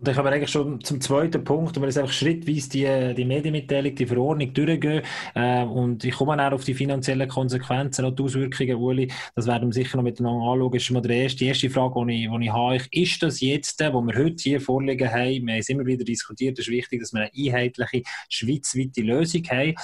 [0.00, 3.14] Und dann kommen wir eigentlich schon zum zweiten Punkt, wo wir jetzt einfach schrittweise die,
[3.14, 5.02] die Medienmitteilung, die Verordnung durchgehen.
[5.34, 9.12] Äh, und ich komme auch auf die finanziellen Konsequenzen und die Auswirkungen, Uli.
[9.34, 10.72] Das werden wir sicher noch miteinander anschauen.
[10.72, 12.80] Das ist mal die erste, die erste Frage, die ich, ich habe.
[12.90, 16.58] Ist das jetzt, wo wir heute hier vorliegen haben, wir haben es immer wieder diskutiert,
[16.58, 19.74] es ist wichtig, dass wir eine einheitliche schweizweite Lösung haben.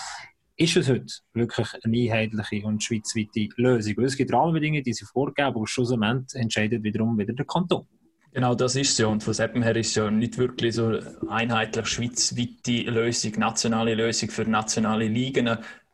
[0.57, 3.97] Ist es heute wirklich eine einheitliche und schweizweite Lösung?
[3.97, 7.87] Weil es gibt Rahmenbedingungen, die sie vorgeben, aber schlussendlich entscheidet wiederum wieder der Kanton.
[8.33, 9.07] Genau, das ist ja.
[9.07, 14.31] Und von dem her ist es ja nicht wirklich so einheitlich schweizweite Lösung, nationale Lösung
[14.31, 15.49] für nationale Ligen.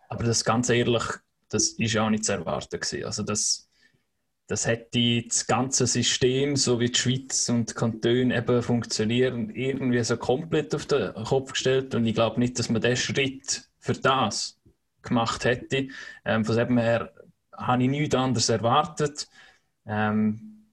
[0.09, 1.05] Aber das ganz ehrlich,
[1.49, 3.05] das ist auch nicht zu erwarten gewesen.
[3.05, 3.69] Also das,
[4.49, 10.03] das hätte das ganze System, so wie die Schweiz und die Kantone eben funktionieren, irgendwie
[10.03, 11.95] so komplett auf den Kopf gestellt.
[11.95, 14.59] Und ich glaube nicht, dass man diesen Schritt für das
[15.03, 15.89] gemacht hätte.
[16.25, 17.13] Ähm, von dem her
[17.53, 19.29] habe ich nichts anderes erwartet.
[19.87, 20.67] Ähm,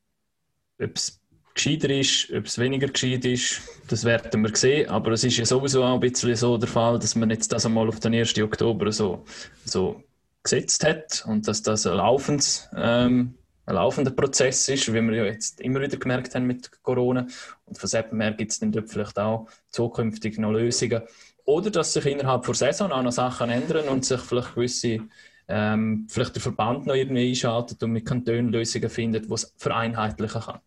[0.82, 1.20] Ob es
[1.54, 4.90] gescheiter ist, ob es weniger gescheit ist, das werden wir sehen.
[4.90, 7.66] Aber es ist ja sowieso auch ein bisschen so der Fall, dass man jetzt das
[7.66, 8.38] einmal auf den 1.
[8.40, 9.26] Oktober so,
[9.66, 10.02] so
[10.44, 15.26] gesetzt hat und dass das ein, laufendes, ähm, ein laufender Prozess ist, wie wir ja
[15.26, 17.28] jetzt immer wieder gemerkt haben mit Corona.
[17.66, 21.02] Und von dem her gibt es dann vielleicht auch zukünftig noch Lösungen.
[21.50, 25.00] Oder dass sich innerhalb der Saison auch noch Sachen ändern und sich vielleicht gewisse
[25.48, 30.42] ähm, vielleicht der Verband noch irgendwie einschaltet und mit Kantonen Lösungen findet, die es vereinheitlichen
[30.42, 30.60] kann.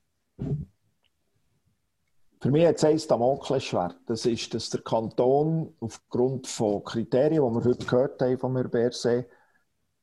[2.41, 3.97] Für mich hat es eins Damoklesschwert.
[4.07, 8.65] Das ist, dass der Kanton aufgrund von Kriterien, die wir heute gehört haben von mir
[8.65, 9.25] BRC,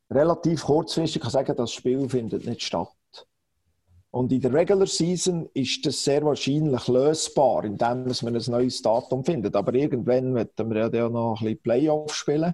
[0.09, 2.87] relativ kurzfristig kann sagen, das Spiel findet nicht statt.
[4.11, 9.23] Und in der Regular Season ist das sehr wahrscheinlich lösbar, indem man ein neues Datum
[9.23, 9.55] findet.
[9.55, 12.53] Aber irgendwann werden wir ja noch ein bisschen Playoff spielen.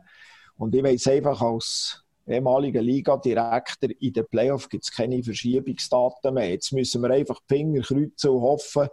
[0.58, 6.50] Und ich weiß einfach als ehemaliger Liga-Direktor, in den Playoff gibt es keine Verschiebungsdaten mehr.
[6.50, 8.88] Jetzt müssen wir einfach die Finger kreuzen und hoffen,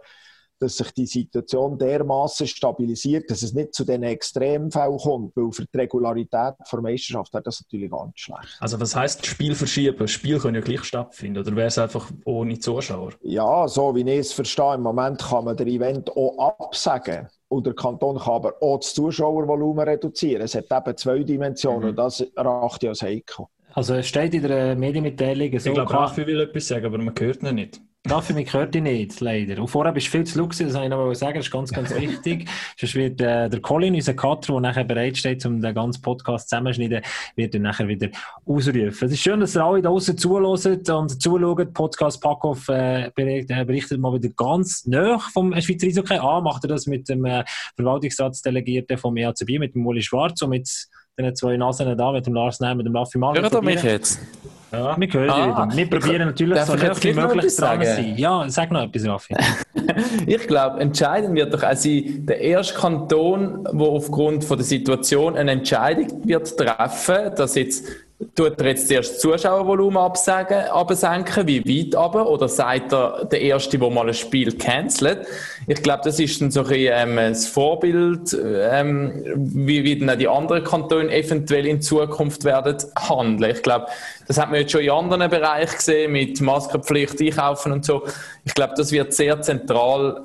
[0.63, 5.65] dass sich die Situation dermaßen stabilisiert, dass es nicht zu den Extremfällen kommt, weil für
[5.65, 8.57] die Regularität der Meisterschaft wäre das natürlich ganz schlecht.
[8.59, 10.07] Also was heißt Spiel verschieben?
[10.07, 13.11] Spiel können ja gleich stattfinden oder wäre es einfach ohne Zuschauer?
[13.21, 17.27] Ja, so wie ich es verstehe, im Moment kann man das Event auch absagen.
[17.49, 20.41] Und der Kanton kann aber auch das Zuschauervolumen reduzieren.
[20.41, 21.89] Es hat eben zwei Dimensionen mhm.
[21.89, 23.45] und das erachte ich als heikel.
[23.75, 25.69] Also es steht in der Medienmitteilung so...
[25.69, 27.81] Ich glaube, Raffi will etwas sagen, aber man hört ihn nicht.
[28.05, 29.61] Dafür mich gehört ich nicht, leider.
[29.61, 31.71] Und vorher bist du viel zu laut das wollte ich noch sagen, das ist ganz,
[31.71, 32.49] ganz wichtig.
[32.77, 37.01] Sonst wird äh, der Colin, unser Cutter, der nachher bereitsteht, um den ganzen Podcast zusammenzuschneiden,
[37.37, 38.09] wird dann nachher wieder
[38.45, 38.89] ausrufen.
[38.89, 41.73] Es ist schön, dass ihr alle da draußen zuhören und zuschauen.
[41.73, 43.11] Podcast Packoff äh, äh,
[43.65, 46.17] berichtet mal wieder ganz nah vom Schweizer Eishockey.
[46.17, 47.45] A, macht er das mit dem äh,
[47.77, 50.69] Verwaltungsratsdelegierten vom EACB, mit dem Uli Schwarz und mit
[51.17, 53.37] den zwei Nasen da, mit dem Lars Nehm, mit dem Raffi Mann.
[53.37, 54.19] Hört ihr mich jetzt?
[54.73, 54.99] Ja.
[54.99, 58.17] Wir hören ah, Wir probieren natürlich so nah wie möglich dran zu sein.
[58.17, 59.35] Ja, sag noch etwas, Raffi.
[60.25, 65.37] ich glaube, entscheidend wird doch auch sein, der erste Kanton, der aufgrund von der Situation
[65.37, 67.85] eine Entscheidung wird treffen, dass jetzt
[68.35, 72.29] Tut er jetzt zuerst das Zuschauervolumen absagen, absenken, wie weit aber?
[72.29, 75.25] Oder sagt er, der Erste, der mal ein Spiel cancelt?
[75.67, 80.17] Ich glaube, das ist dann so ein, ähm, ein Vorbild, ähm, wie, wie dann auch
[80.17, 83.51] die anderen Kantone eventuell in Zukunft werden handeln.
[83.51, 83.87] Ich glaube,
[84.27, 88.03] das hat man jetzt schon in anderen Bereichen gesehen, mit Maskenpflicht, Einkaufen und so.
[88.45, 90.23] Ich glaube, das wird sehr zentral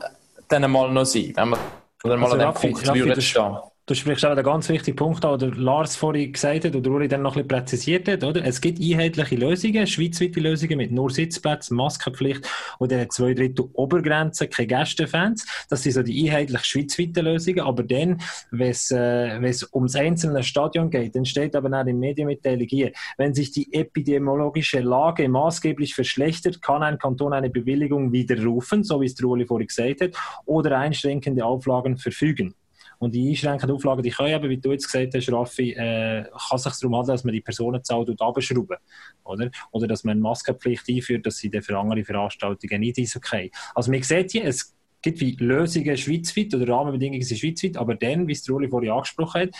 [0.49, 1.61] dann mal noch sein, wenn man
[2.03, 3.57] dann mal also, an dem Punkt Raffi, stehen.
[3.88, 7.09] Du sprichst auch einen ganz wichtigen Punkt an, den Lars vorhin gesagt hat oder Uri
[7.09, 8.44] dann noch ein bisschen präzisiert hat, oder?
[8.44, 12.46] Es gibt einheitliche Lösungen, schweizweite Lösungen mit nur Sitzplätzen, Maskenpflicht
[12.79, 15.46] und dann zwei Drittel Obergrenze, keine Gästefans.
[15.70, 17.61] Das sind so die einheitlich schweizweiten Lösungen.
[17.61, 18.20] Aber dann,
[18.51, 22.68] wenn es, äh, wenn es ums einzelne Stadion geht, dann steht aber auch in Medienmitteilung
[22.68, 29.01] hier, wenn sich die epidemiologische Lage maßgeblich verschlechtert, kann ein Kanton eine Bewilligung widerrufen, so
[29.01, 30.11] wie es der Uli vorhin gesagt hat,
[30.44, 32.55] oder einschränkende Auflagen verfügen.
[32.99, 36.59] Und die einschränkenden Auflagen, die können eben, wie du jetzt gesagt hast, Raffi, äh, kann
[36.59, 38.77] sich darum handeln, dass man die Personenzahl abschrauben
[39.25, 39.51] oder?
[39.71, 43.51] oder dass man eine Maskenpflicht einführt, dass sie dann für andere Veranstaltungen nicht ist okay.
[43.75, 48.27] Also man sieht hier, es gibt wie Lösungen schweizweit oder Rahmenbedingungen sind schweizweit, aber dann,
[48.27, 49.51] wie es der Uli vorhin angesprochen hat,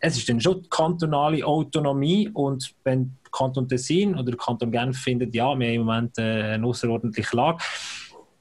[0.00, 5.34] es ist dann schon die kantonale Autonomie und wenn Kanton Tessin oder Kanton Genf findet,
[5.34, 7.64] ja, wir haben im Moment äh, eine außerordentliche Lage,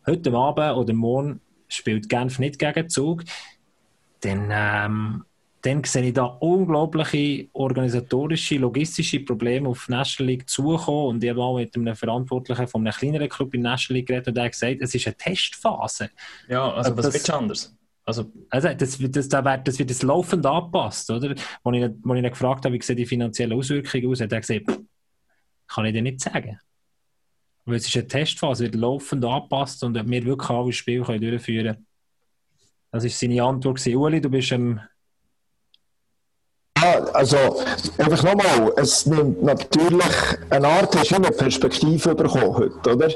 [0.05, 3.23] heute Abend oder morgen spielt Genf nicht gegen Zug,
[4.23, 5.25] dann, ähm,
[5.61, 11.07] dann sehe ich da unglaubliche organisatorische, logistische Probleme auf National League zukommen.
[11.07, 14.27] Und ich habe auch mit einem Verantwortlichen von einem kleineren Club in National League geredet
[14.27, 16.09] und der hat gesagt, es ist eine Testphase.
[16.49, 17.75] Ja, also was wird anders?
[18.05, 21.29] Also, also das, das, das, wird, das wird das laufend angepasst, oder?
[21.29, 24.41] Als ich, als ich ihn gefragt habe, wie sehen die finanziellen Auswirkungen aus, hat er
[24.41, 24.65] gesagt,
[25.67, 26.59] kann ich dir nicht sagen.
[27.63, 31.85] Weil es ist eine Testphase, wird laufend angepasst und wir wirklich alle Spiele durchführen können
[32.93, 33.85] das war seine Antwort.
[33.87, 34.79] Uli, du bist am.
[36.77, 37.37] Ja, also
[37.97, 40.05] einfach nochmal, es nimmt natürlich
[40.49, 43.09] eine Art, hast du eine Perspektive bekommen heute, oder?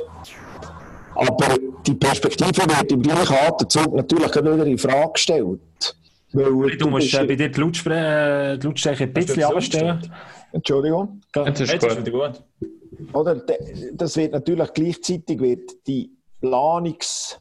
[1.15, 5.59] Aber die Perspektive wird im gleichen Atemzug natürlich wieder in Frage gestellt.
[6.33, 10.11] Weil, du, musst äh, bei dir die, Lautspre die Lautstärke ein bisschen abstellen.
[10.53, 11.21] Entschuldigung.
[11.35, 12.43] Jetzt ist, Jetzt wieder gut.
[13.13, 13.43] Oder,
[13.93, 16.11] das wird natürlich gleichzeitig wird die
[16.41, 17.37] Planungs-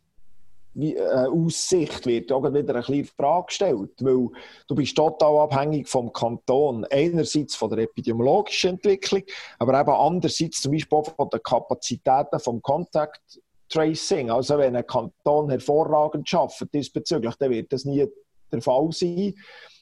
[0.79, 4.29] äh, Aussicht wird auch wieder ein bisschen Frage gestellt, weil
[4.69, 6.85] du bist total abhängig vom Kanton.
[6.91, 9.23] Einerseits von der epidemiologischen Entwicklung,
[9.59, 14.31] aber eben andererseits zum Beispiel auch von den Kapazitäten vom Contact Tracing.
[14.31, 18.07] Also wenn ein Kanton hervorragend schafft diesbezüglich, dann wird das nie
[18.53, 19.35] der Fall sein.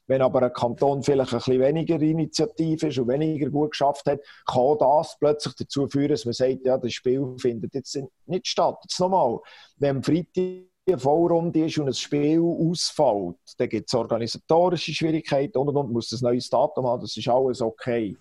[0.07, 4.21] Wenn aber ein Kanton vielleicht ein bisschen weniger initiativ ist und weniger gut geschafft hat,
[4.47, 8.77] kann das plötzlich dazu führen, dass man sagt, ja, das Spiel findet jetzt nicht statt.
[8.83, 9.39] Jetzt nochmal,
[9.79, 15.69] wenn Freitag eine Vollrunde ist und ein Spiel ausfällt, dann gibt es organisatorische Schwierigkeiten und,
[15.69, 18.17] und, und muss ein neues Datum haben, das ist alles okay.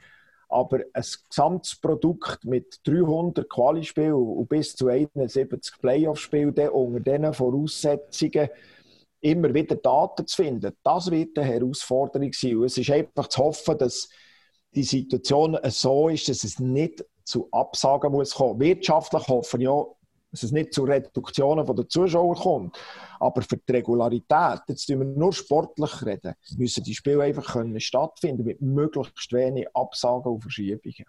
[0.49, 8.49] Aber ein gesamtes Produkt mit 300 Quali-Spielen und bis zu 71 Playoff-Spielen unter diesen Voraussetzungen
[9.21, 12.57] immer wieder Daten zu finden, das wird eine Herausforderung sein.
[12.57, 14.09] Und es ist einfach zu hoffen, dass
[14.75, 18.59] die Situation so ist, dass es nicht zu Absagen muss kommen.
[18.59, 19.85] Wirtschaftlich hoffen ja,
[20.33, 22.75] dass es nicht zu Reduktionen der Zuschauer kommt.
[23.19, 27.79] Aber für die Regularität, jetzt tun wir nur sportlich reden, müssen die Spiele einfach können
[27.79, 31.05] stattfinden mit möglichst wenig Absagen und Verschiebungen.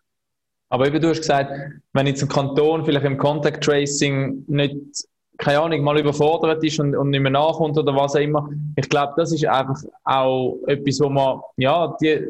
[0.68, 1.52] Aber wie du hast gesagt,
[1.94, 5.06] wenn jetzt ein Kanton vielleicht im Contact Tracing nicht
[5.36, 8.48] keine Ahnung, mal überfordert ist und, und nicht mehr nachkommt oder was auch immer.
[8.76, 12.24] Ich glaube, das ist einfach auch etwas, wo man, ja, die,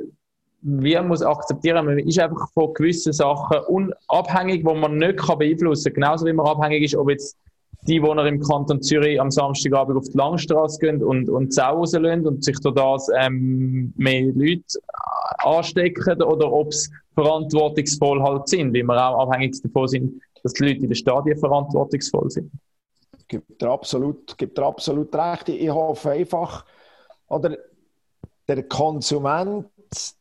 [0.66, 5.92] wir muss akzeptieren, man ist einfach von gewissen Sachen unabhängig, wo man nicht kann beeinflussen
[5.92, 5.94] kann.
[5.94, 7.37] Genauso wie man abhängig ist, ob jetzt
[7.83, 12.27] die, die im Kanton Zürich am Samstagabend auf die Langstrasse gehen und, und Sau rauslassen
[12.27, 14.62] und sich durch das ähm, mehr Leute
[15.44, 20.64] anstecken oder ob es verantwortungsvoll halt sind, wie wir auch abhängig davon sind, dass die
[20.64, 22.50] Leute in den Stadien verantwortungsvoll sind
[23.27, 25.48] gibt er absolut, gibt er absolut recht.
[25.48, 26.64] Ich hoffe einfach,
[27.29, 27.57] oder
[28.46, 29.66] der Konsument,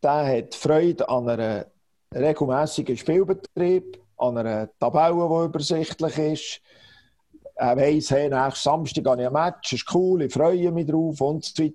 [0.02, 1.66] der hat Freude an einem
[2.14, 6.62] regelmäßigen Spielbetrieb, an einer Tabelle, die übersichtlich ist.
[7.56, 11.46] Er weiss, hey, Samstag habe ich ein Match, ist cool, ich freue mich drauf und
[11.46, 11.70] so.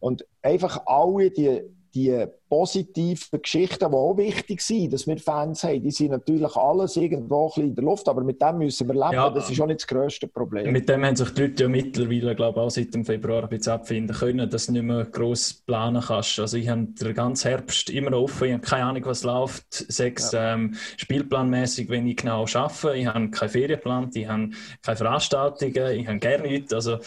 [0.00, 1.62] Und einfach alle die
[1.94, 6.96] die positiven Geschichten, die auch wichtig sind, dass wir Fans haben, die sind natürlich alles
[6.96, 9.12] irgendwo in der Luft, aber mit dem müssen wir leben.
[9.12, 10.72] Ja, das ist auch nicht das grösste Problem.
[10.72, 13.48] Mit dem haben sich die Leute ja mittlerweile, glaube ich, auch seit dem Februar ein
[13.48, 16.38] bisschen abfinden können, dass du nicht mehr gross planen kannst.
[16.38, 20.32] Also ich habe den ganzen Herbst immer offen, ich habe keine Ahnung, was läuft, sechs
[20.32, 20.54] ja.
[20.54, 22.96] ähm, spielplanmäßig, wenn ich genau arbeite.
[22.96, 24.50] Ich habe keinen Ferienplan, ich habe
[24.82, 26.72] keine Veranstaltungen, ich habe gerne nichts.
[26.72, 26.98] Also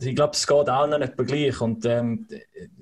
[0.00, 1.60] ich glaube, es geht allen nicht gleich.
[1.60, 2.26] Und ähm,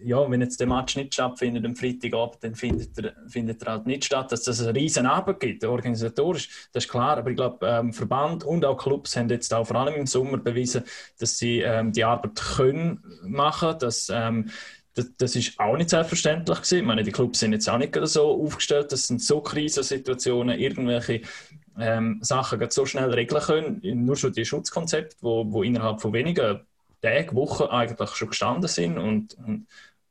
[0.02, 1.76] ja, wenn jetzt der Match nicht stattfindet am
[2.08, 4.32] Freitagabend, dann findet er, findet er halt nicht statt.
[4.32, 7.18] Dass das einen riesen Abend gibt, organisatorisch, das ist klar.
[7.18, 10.38] Aber ich glaube, ähm, Verband und auch Clubs haben jetzt auch vor allem im Sommer
[10.38, 10.84] bewiesen,
[11.18, 14.50] dass sie ähm, die Arbeit können machen, dass ähm,
[14.94, 16.78] das, das, ist auch nicht selbstverständlich gewesen.
[16.78, 21.22] Ich meine, die Clubs sind jetzt auch nicht so aufgestellt, dass sind so Krisensituationen irgendwelche
[21.78, 23.80] ähm, Sachen so schnell regeln können.
[24.04, 26.60] Nur schon die Schutzkonzepte, wo, wo innerhalb von wenigen
[27.00, 28.98] Tage, Wochen eigentlich schon gestanden sind.
[28.98, 29.68] Und, und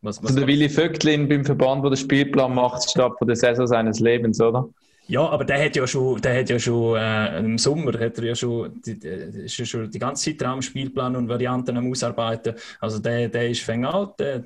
[0.08, 3.36] was, was also der Willi Vögtlin beim Verband, der den Spielplan macht, statt von der
[3.36, 4.67] Saison seines Lebens, oder?
[5.08, 8.24] Ja, aber der hat ja schon, der hat ja schon äh, im Sommer hat er
[8.24, 12.56] ja schon die, ist ja schon die ganze Zeit am Spielplan und Varianten am Ausarbeiten.
[12.82, 14.43] Also der, der ist fäng an, der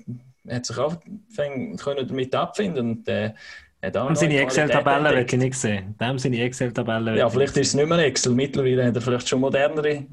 [0.48, 0.96] hat sich auch
[1.30, 3.34] fäng, können damit abfinden und der
[3.82, 5.96] hat auch seine Excel-Tabellen will ich nicht sehen.
[6.00, 7.18] Dem seine Excel-Tabellen.
[7.18, 8.34] Ja, vielleicht ist es nicht mehr Excel.
[8.34, 10.06] Mittlerweile hat er vielleicht schon modernere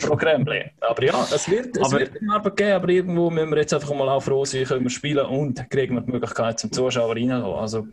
[0.00, 0.46] Programm
[0.80, 3.94] Aber ja, es wird, es aber, wird immer geben, aber irgendwo müssen wir jetzt einfach
[3.94, 7.42] mal auch froh sein, können wir spielen und kriegen wir die Möglichkeit zum Zuschauer reingehen.
[7.42, 7.88] Also,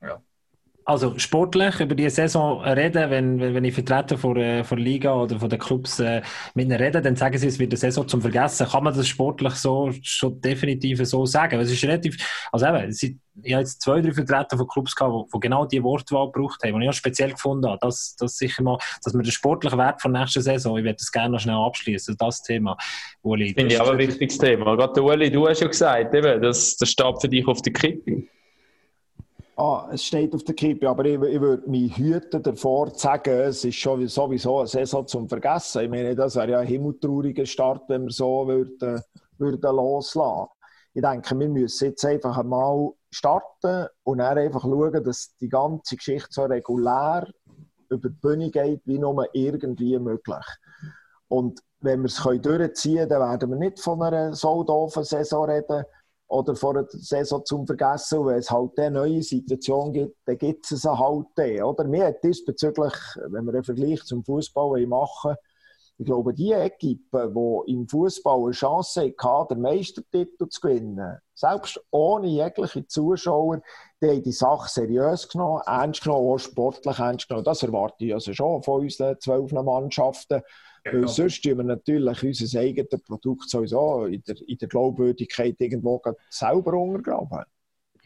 [0.00, 0.22] ja.
[0.86, 5.38] Also sportlich über die Saison reden, wenn, wenn, ich Vertreter von, äh, der Liga oder
[5.38, 6.20] von den Clubs äh,
[6.54, 8.66] mit ihnen rede, dann sagen sie, es wird eine Saison zum Vergessen.
[8.66, 11.58] Kann man das sportlich so schon definitiv so sagen?
[11.58, 12.18] Es ist relativ,
[12.52, 15.64] also eben, es sind, ich habe jetzt zwei, drei Vertreter von Clubs gehabt, die genau
[15.64, 19.14] diese Wortwahl gebraucht haben, die ich auch speziell gefunden habe, dass, dass sicher mal, dass
[19.14, 22.42] wir den sportlichen Wert von nächster Saison, ich werde das gerne noch schnell abschließen, das
[22.42, 22.76] Thema,
[23.22, 23.54] Uli.
[23.54, 24.76] Finde ich auch ein wichtiges Thema.
[24.76, 28.24] Gerade Uli, du hast ja gesagt, eben, das, das steht für dich auf der Kippe.
[29.56, 33.30] Ah, es steht auf der Kippe, aber ich, ich würde mich hüten davor zu sagen,
[33.30, 35.82] es ist schon sowieso eine Saison zum Vergessen.
[35.82, 39.00] Ich meine, das wäre ja ein himmeltrauriger Start, wenn wir so würden,
[39.38, 40.48] würden loslassen.
[40.92, 45.96] Ich denke, wir müssen jetzt einfach einmal starten und dann einfach schauen, dass die ganze
[45.96, 47.28] Geschichte so regulär
[47.90, 50.46] über die Bühne geht, wie nur irgendwie möglich.
[51.28, 55.48] Und wenn wir es durchziehen können, dann werden wir nicht von einer so doofen Saison
[55.48, 55.84] reden,
[56.34, 58.18] oder vor der Saison zum Vergessen.
[58.18, 61.84] Und wenn es halt eine neue Situation gibt, dann gibt es halt dann, oder?
[61.84, 62.92] Mir hat diesbezüglich,
[63.28, 65.36] wenn wir einen Vergleich zum Fußball machen
[65.96, 71.80] Ich glaube, die Equipe, die im Fußball eine Chance hatten, den Meistertitel zu gewinnen, selbst
[71.92, 73.62] ohne jegliche Zuschauer,
[74.02, 77.44] die haben die Sache seriös genommen, ernst genommen, auch sportlich ernst genommen.
[77.44, 80.42] Das erwarte ich also schon von unseren zwölf Mannschaften.
[80.84, 81.06] Weil genau.
[81.06, 86.74] sonst tun wir natürlich unser eigenes Produkt sowieso in der, in der Glaubwürdigkeit irgendwo selber
[86.74, 87.44] untergraben.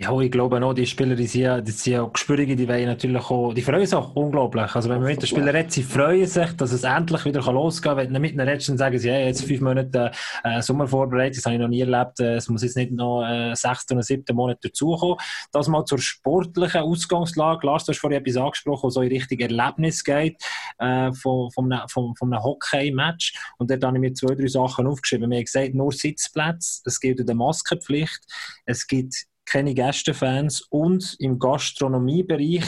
[0.00, 3.30] Ja, ich glaube auch, die Spieler, die sind, die sind auch Gespürige, die wollen natürlich
[3.30, 4.72] auch, die freuen sich auch unglaublich.
[4.72, 7.96] Also wenn man mit den Spielern redet, sie freuen sich, dass es endlich wieder losgehen
[7.96, 8.04] kann.
[8.06, 10.12] Wenn du mit ihnen redest, dann sagen sie, hey, jetzt fünf Monate
[10.44, 13.56] äh, Sommervorbereitung, das habe ich noch nie erlebt, äh, es muss jetzt nicht noch äh,
[13.56, 15.16] sechsten oder siebten Monat dazukommen.
[15.50, 17.66] Das mal zur sportlichen Ausgangslage.
[17.66, 20.40] Lars, du hast vorhin etwas angesprochen, was so in Richtung Erlebnis geht,
[20.78, 23.34] äh, von, von, von, von einem Hockey-Match.
[23.58, 25.28] Und dort habe ich mir zwei, drei Sachen aufgeschrieben.
[25.28, 28.20] Wir haben gesagt, nur Sitzplätze, es gilt eine Maskenpflicht,
[28.64, 32.64] es gibt keine Gästefans und im Gastronomiebereich,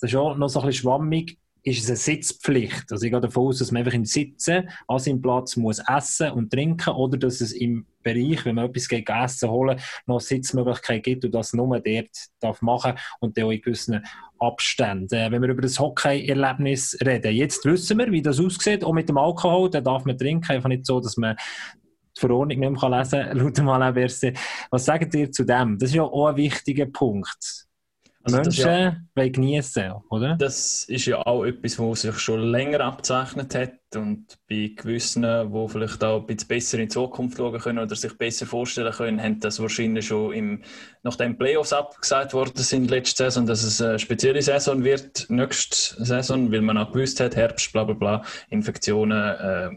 [0.00, 2.90] das ist auch noch so ein bisschen schwammig, ist es eine Sitzpflicht.
[2.90, 6.32] Also ich gehe davon aus, dass man einfach im Sitzen an seinem Platz muss essen
[6.32, 11.04] und trinken oder dass es im Bereich, wenn man etwas gegen Essen holen, noch Sitzmöglichkeit
[11.04, 14.04] gibt und das nur dort darf machen und dann auch in gewissen
[14.40, 15.14] Abständen.
[15.14, 19.08] Äh, wenn wir über das Hockey-Erlebnis reden, jetzt wissen wir, wie das aussieht, auch mit
[19.08, 21.36] dem Alkohol, da darf man trinken, einfach nicht so, dass man
[22.28, 24.38] Verordnung nicht mehr lesen kann, laut dem Alain Berset.
[24.70, 25.78] Was sagt ihr zu dem?
[25.78, 27.66] Das ist ja auch ein wichtiger Punkt.
[28.24, 30.36] Also Menschen ja, wollen genießen, oder?
[30.36, 35.68] Das ist ja auch etwas, was sich schon länger abzeichnet hat und bei gewissen, die
[35.68, 39.20] vielleicht auch ein bisschen besser in die Zukunft schauen können oder sich besser vorstellen können,
[39.20, 40.62] haben das wahrscheinlich schon im,
[41.02, 46.52] nachdem Playoffs abgesagt worden sind letzte Saison, dass es eine spezielle Saison wird, nächste Saison,
[46.52, 49.70] weil man auch gewusst hat, Herbst, bla bla bla, Infektionen, äh,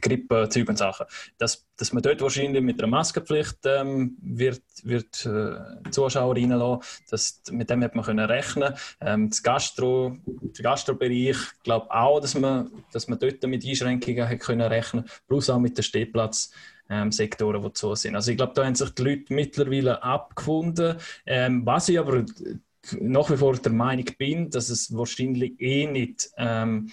[0.00, 1.06] Grippe, Zeug und Sachen.
[1.38, 7.42] Dass, dass man dort wahrscheinlich mit einer Maskenpflicht ähm, wird, wird äh, Zuschauer reinlassen, dass,
[7.50, 12.70] mit dem hat man können rechnen ähm, das Gastro, Der Gastrobereich, glaube auch, dass man,
[12.92, 17.72] dass man dort mit Einschränkungen hat können rechnen plus auch mit den Stehplatzsektoren, ähm, die
[17.72, 18.14] zu sind.
[18.14, 20.96] Also ich glaube, da haben sich die Leute mittlerweile abgefunden.
[21.26, 22.24] Ähm, was ich aber
[23.00, 26.90] nach wie vor der Meinung bin, dass es wahrscheinlich eh nicht ähm,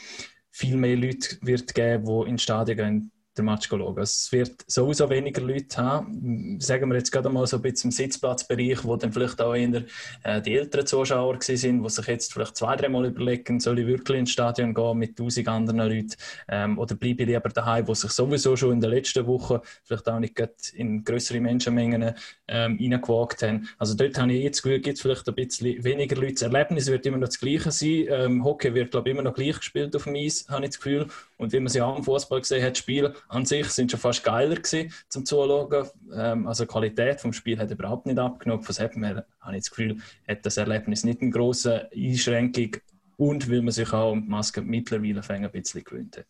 [0.54, 3.98] viel mehr Leute wird geben, die ins Stadion gehen, den Match schauen.
[4.00, 6.60] Es wird sowieso weniger Leute haben.
[6.60, 9.84] Sagen wir jetzt gerade mal so ein bisschen im Sitzplatzbereich, wo dann vielleicht auch eher
[10.24, 14.20] äh, die älteren Zuschauer sind, die sich jetzt vielleicht zwei, dreimal überlegen, soll ich wirklich
[14.20, 16.16] ins Stadion gehen mit tausend anderen Leuten
[16.48, 20.10] ähm, oder bleibe ich lieber daheim, wo sich sowieso schon in den letzten Wochen vielleicht
[20.10, 20.40] auch nicht
[20.74, 22.14] in größere Menschenmengen
[22.48, 23.70] ähm, reingewagt haben.
[23.78, 26.34] Also dort habe ich jetzt Gefühl, gibt es vielleicht ein bisschen weniger Leute.
[26.34, 28.06] Das Erlebnis wird immer noch das Gleiche sein.
[28.10, 30.78] Ähm, Hockey wird, glaube ich, immer noch gleich gespielt auf dem Eis, habe ich das
[30.78, 31.08] Gefühl.
[31.38, 34.24] Und wie man sie auch im Fußball gesehen hat, Spiel an sich sind schon fast
[34.24, 35.88] geiler gewesen zum Zuschauen.
[36.16, 38.64] Ähm, also die Qualität vom Spiel hat überhaupt nicht abgenommen.
[38.64, 42.78] Von dem her habe ich das Gefühl, hat das Erlebnis nicht eine große Einschränkung
[43.18, 46.28] und weil man sich auch um die Maske mittlerweile ein bisschen gewöhnt hat.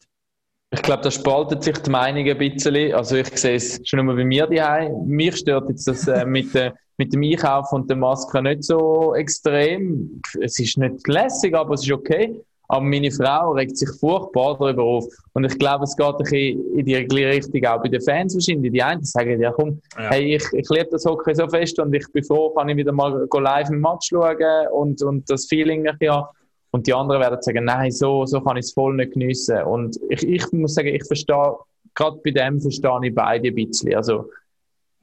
[0.72, 2.94] Ich glaube, da spaltet sich die Meinung ein bisschen.
[2.96, 5.06] Also ich sehe es schon immer bei mir daheim.
[5.06, 9.14] Mich stört jetzt das äh, mit, äh, mit dem Einkauf und der Maske nicht so
[9.14, 10.20] extrem.
[10.42, 12.42] Es ist nicht lässig, aber es ist okay.
[12.68, 15.06] Aber meine Frau regt sich furchtbar darüber auf.
[15.34, 18.72] Und ich glaube, es geht ein bisschen in die Richtung auch bei den Fans wahrscheinlich.
[18.72, 20.10] Die einen sagen, ja komm, ja.
[20.10, 22.92] hey, ich, ich liebe das Hockey so fest und ich bin froh, kann ich wieder
[22.92, 26.24] mal live im Match schauen und, und das Feeling ein bisschen
[26.72, 29.62] Und die anderen werden sagen, nein, so, so kann ich es voll nicht geniessen.
[29.64, 31.56] Und ich, ich muss sagen, ich verstehe,
[31.94, 33.94] gerade bei dem verstehe ich beide ein bisschen.
[33.94, 34.30] Also,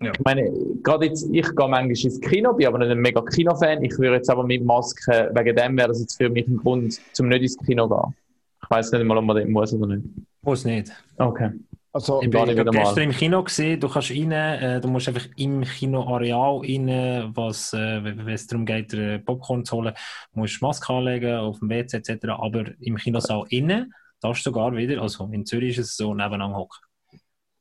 [0.03, 0.13] ja.
[0.13, 0.51] Ich meine,
[0.83, 3.85] gerade jetzt, ich gehe manchmal ins Kino, bin aber nicht ein mega Kinofan.
[3.85, 6.99] Ich würde jetzt aber mit Maske, wegen dem wäre das jetzt für mich ein Grund,
[7.13, 8.15] zum nicht ins Kino zu gehen.
[8.63, 10.09] Ich weiß nicht mal, ob man das muss oder nicht.
[10.43, 10.91] Muss nicht.
[11.19, 11.51] Okay.
[11.93, 15.63] Also, ich war gestern im Kino gesehen, du kannst rein, äh, du musst einfach im
[15.63, 19.95] Kinoareal rein, was, äh, wenn es darum geht, äh, Popcorn zu holen,
[20.33, 25.03] musst Maske anlegen, auf dem WC etc., aber im Kinosaal innen darfst du sogar wieder,
[25.03, 26.79] also in Zürich ist es so, nebenan hocken.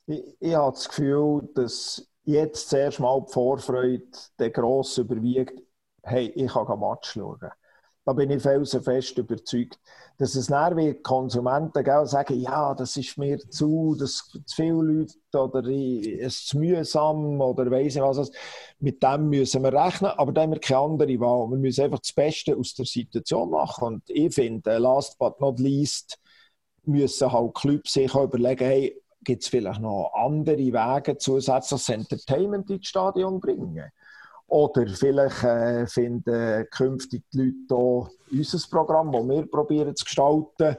[0.06, 5.62] Ich, ich habe das Gefühl, dass jetzt zuerst mal die Vorfreude der gross überwiegt,
[6.04, 7.52] hey, ich kann Match schauen.
[8.06, 9.80] Da bin ich felsenfest überzeugt,
[10.18, 14.82] dass es näher wie Konsumenten gell, sagen, ja, das ist mir zu, das zu viele
[14.82, 18.32] Leute oder es ist zu mühsam oder weiss ich was.
[18.80, 21.52] Mit dem müssen wir rechnen, aber da haben wir keine andere Wahl.
[21.52, 23.84] Wir müssen einfach das Beste aus der Situation machen.
[23.84, 26.18] Und ich finde, last but not least,
[26.86, 32.88] müssen halt Clubs sich überlegen, hey, gibt es vielleicht noch andere Wege, zusätzliches Entertainment ins
[32.88, 33.92] Stadion bringen.
[34.48, 40.76] Oder vielleicht äh, finden künftig die Leute auch unser Programm, das wir probieren zu gestalten,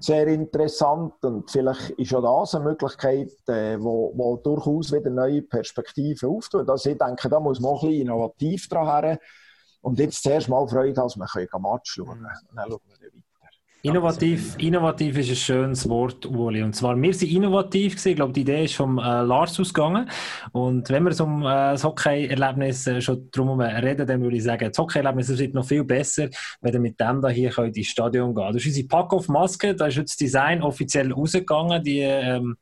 [0.00, 1.14] sehr interessant.
[1.24, 6.68] Und vielleicht ist auch das eine Möglichkeit, äh, wo, wo durchaus wieder neue Perspektiven auftut.
[6.70, 9.18] Also ich denke, da muss man auch ein bisschen innovativ dran her.
[9.80, 11.26] Und jetzt zuerst mal Freude, dass wir
[11.60, 12.28] Match schauen können.
[12.54, 13.27] Dann schauen wir weiter.
[13.82, 16.64] Innovativ, innovativ ist ein schönes Wort, Uli.
[16.64, 18.08] Und zwar, wir sind innovativ gewesen.
[18.08, 20.10] Ich glaube, die Idee ist vom äh, Lars ausgegangen.
[20.50, 24.42] Und wenn wir so um äh, das Hockey-Erlebnis äh, schon drum reden, dann würde ich
[24.42, 26.28] sagen, das Hockey-Erlebnis wird noch viel besser,
[26.60, 28.52] wenn ihr mit dem da hier könnt ins Stadion gehen.
[28.52, 29.76] Das ist unsere Pack-Off-Maske.
[29.76, 31.80] Da ist jetzt das Design offiziell rausgegangen.
[31.84, 32.56] Die ähm,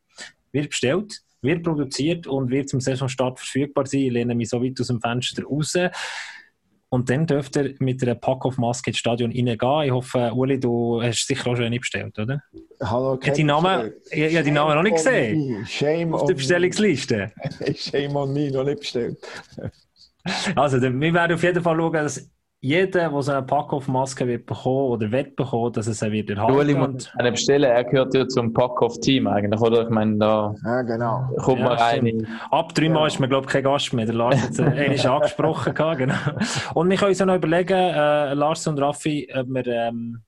[0.52, 4.00] wird bestellt wird produziert und wird zum Saisonstart verfügbar sein.
[4.00, 5.74] Ich lehne mich so weit aus dem Fenster raus.
[6.88, 9.82] Und dann dürft ihr mit einer Pack-of-Maske ins Stadion reingehen.
[9.84, 12.42] Ich hoffe, Uli, du hast sicher auch schon eine bestellt, oder?
[12.80, 15.66] Hallo, ich habe die Namen, ich, ich die Namen noch nicht gesehen.
[15.66, 17.32] Shame Auf der Bestellungsliste.
[17.74, 19.18] Shame on me, noch nicht bestellt.
[20.54, 22.30] also, wir werden auf jeden Fall schauen, dass
[22.60, 26.56] jeder, der so eine Pack-Off-Maske wird bekommen oder wird bekommen, dass es er wird erhalten.
[26.56, 29.84] Ueli muss eine bestellen, er gehört ja zum Pack-Off-Team eigentlich, oder?
[29.84, 31.28] Ich meine, da ja, genau.
[31.38, 32.26] kommt ja, man rein.
[32.50, 33.06] Ab drei Mal ja.
[33.08, 34.06] ist man, glaube ich, kein Gast mehr.
[34.06, 35.74] Der Lars hat es äh, angesprochen.
[35.74, 36.14] genau.
[36.74, 40.22] Und wir können uns auch noch überlegen, äh, Lars und Raffi, ob wir, ähm,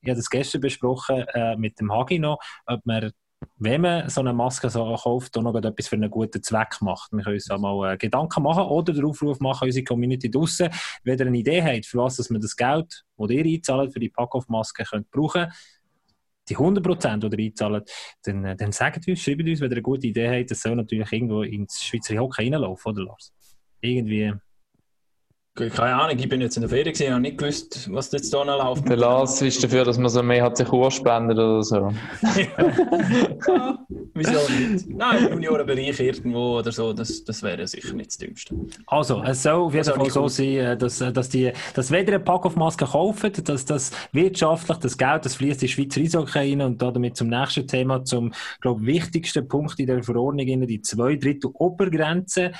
[0.00, 3.10] ich habe das gestern besprochen, äh, mit dem Hagi noch, ob wir
[3.58, 7.12] wenn man so eine Maske so kauft, auch noch etwas für einen guten Zweck macht.
[7.12, 10.70] Wir können uns auch mal äh, Gedanken machen oder den Aufruf machen, unsere Community draussen,
[11.02, 14.00] wenn ihr eine Idee habt, für was dass man das Geld, das ihr einzahlt für
[14.00, 15.52] die Pack-Off-Maske, könnt brauchen
[16.48, 17.82] die 100% oder einzahlen,
[18.22, 20.76] dann, äh, dann sagt uns, schreibt uns, wenn ihr eine gute Idee habt, das soll
[20.76, 23.32] natürlich irgendwo ins Schweizer Hockey reinlaufen, oder Lars?
[23.80, 24.32] Irgendwie
[25.54, 28.44] keine Ahnung, ich bin jetzt in der Ferien gesehen und nicht gewusst, was jetzt da
[28.44, 28.88] noch läuft.
[28.88, 31.76] Der Lars ist dafür, dass man so mehr hat sich urspendet oder so.
[33.46, 33.78] ja,
[34.14, 34.88] wieso nicht?
[34.88, 38.56] Nein, im Juniorenbereich irgendwo oder so, das, das wäre sicher nicht das Dümmste.
[38.86, 42.14] Also, es soll auf jeden Fall so sein, äh, dass, äh, dass, die, dass weder
[42.14, 46.00] ein Pack auf Maske kaufen, dass das wirtschaftlich, das Geld, das fließt in die Schweizer
[46.00, 50.82] Eishockey rein und damit zum nächsten Thema, zum, glaube wichtigsten Punkt in der Verordnung, die
[50.82, 52.50] zwei Drittel Obergrenze,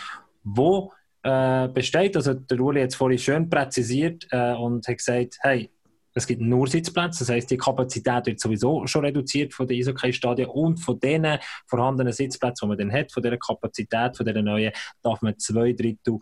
[0.44, 0.92] wo
[1.24, 2.16] äh, besteht.
[2.16, 5.70] Also der Uli hat es vorhin schön präzisiert äh, und hat gesagt, hey,
[6.16, 10.48] es gibt nur Sitzplätze, das heißt, die Kapazität wird sowieso schon reduziert von den Eishockey-Stadien
[10.48, 14.72] und von den vorhandenen Sitzplätzen, die man dann hat, von dieser Kapazität, von dieser neuen,
[15.02, 16.20] darf man zwei Drittel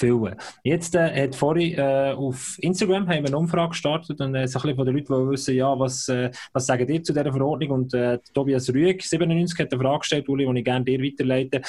[0.00, 0.34] füllen.
[0.64, 4.58] Jetzt äh, hat vorhin äh, auf Instagram haben wir eine Umfrage gestartet und äh, so
[4.58, 7.32] ein bisschen von den Leuten, die wissen, ja, was, äh, was sagen ihr zu dieser
[7.32, 7.70] Verordnung?
[7.70, 11.60] Und äh, Tobias Rüeg, 97, hat eine Frage gestellt, Uli, die ich gerne dir weiterleite.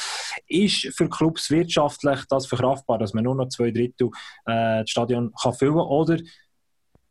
[0.47, 4.07] Ist für Clubs wirtschaftlich das verkraftbar, dass man nur noch zwei Drittel
[4.45, 6.17] äh, das Stadion kann füllen oder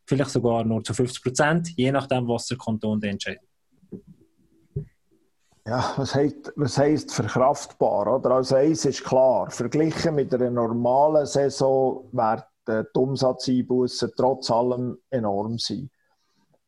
[0.07, 3.50] vielleicht sogar nur zu 50 Prozent, je nachdem, was der Kanton entscheidet?
[5.67, 8.17] Ja, was heisst, was heisst verkraftbar?
[8.17, 8.31] Oder?
[8.33, 15.59] Also eins ist klar, verglichen mit einer normalen Saison werden die Umsatzeinbußen trotz allem enorm
[15.59, 15.91] sein.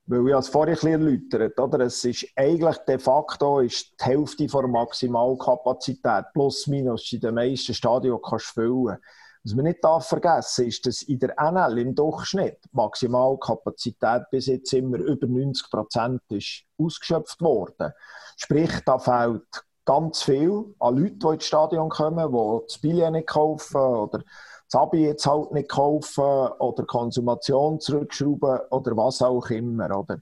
[0.07, 1.81] Weil ich es vorhin ein bisschen erläutert oder?
[1.81, 7.73] Es ist eigentlich de facto ist die Hälfte der Maximalkapazität plus minus in den meisten
[7.73, 8.99] Stadien kannst füllen.
[9.45, 14.73] Was man nicht darf vergessen ist, dass in der NL im Durchschnitt Maximalkapazität bis jetzt
[14.73, 17.93] immer über 90 Prozent ist ausgeschöpft worden.
[18.37, 19.43] Sprich, da fehlt
[19.85, 24.23] ganz viel an Leuten, die ins Stadion kommen, die das Billett nicht kaufen oder
[24.71, 29.99] das Abi jetzt halt nicht kaufen oder Konsumation zurückschrauben oder was auch immer.
[29.99, 30.21] Oder?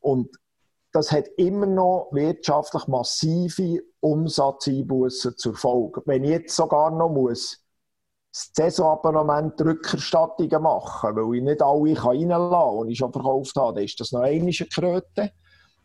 [0.00, 0.36] Und
[0.92, 6.02] das hat immer noch wirtschaftlich massive Umsatzeinbußen zur Folge.
[6.04, 7.65] Wenn ich jetzt sogar noch muss
[8.54, 13.84] Saisonabonnement Rückerstattungen machen, weil ich nicht alle reinlassen kann, die ich schon verkauft habe, dann
[13.84, 15.32] ist das noch eine Kröte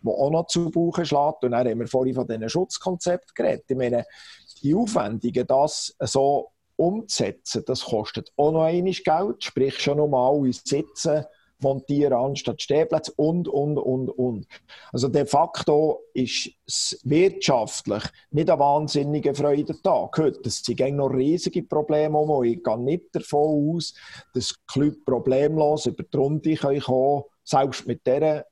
[0.04, 1.44] die auch noch zu Buche schlägt.
[1.44, 3.66] Und dann haben wir vorhin von diesen Schutzkonzepten geredet.
[3.68, 4.06] Ich meine,
[4.62, 10.54] die Aufwendungen, das so umzusetzen, das kostet auch noch einmal Geld, sprich schon nochmal alle
[10.54, 11.28] Sitze
[11.62, 14.48] montieren anstatt Stehplätze und, und, und, und.
[14.92, 20.10] Also de facto ist es wirtschaftlich nicht eine wahnsinnige Freude da.
[20.44, 22.44] Es sind noch riesige Probleme um.
[22.44, 23.94] Ich gehe nicht davon aus,
[24.34, 28.46] dass die problemlos über die Runde kommen können, selbst mit dieser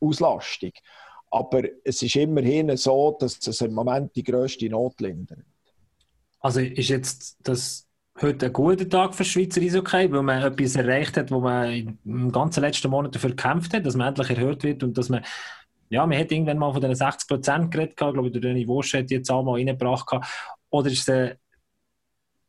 [0.00, 0.72] Auslastung.
[1.30, 5.44] Aber es ist immerhin so, dass es im Moment die grösste Not lindert.
[6.40, 7.86] Also ist jetzt das
[8.22, 12.32] heute ein guter Tag für Schweizer Eishockey, weil man etwas erreicht hat, wo man im
[12.32, 15.22] ganzen letzten Monat dafür gekämpft hat, dass man endlich erhört wird und dass man
[15.88, 18.94] ja, man hat irgendwann mal von den 60 Prozent geredet, glaube ich, der René Wosch
[18.94, 20.20] hat jetzt auch mal reingebracht.
[20.70, 21.36] Oder ist es,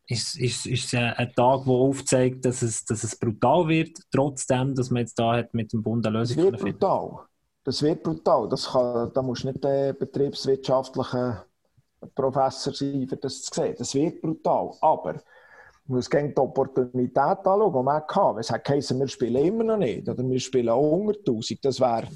[0.08, 4.90] ist, ist, ist ein Tag, der aufzeigt, dass es, dass es brutal wird, trotzdem, dass
[4.90, 7.26] man jetzt da hat mit dem Bund eine Lösung es wird brutal.
[7.64, 8.48] Das wird brutal.
[8.48, 11.44] Das kann, da musst du nicht der betriebswirtschaftliche
[12.16, 13.76] Professor sein, um das zu sehen.
[13.78, 14.72] Das wird brutal.
[14.80, 15.22] Aber
[15.88, 18.40] man muss die Opportunität anschauen, die man hatte.
[18.40, 21.64] Es hat geheißen, wir spielen immer noch nicht oder wir spielen auch unter 1000.
[21.64, 22.08] Das wäre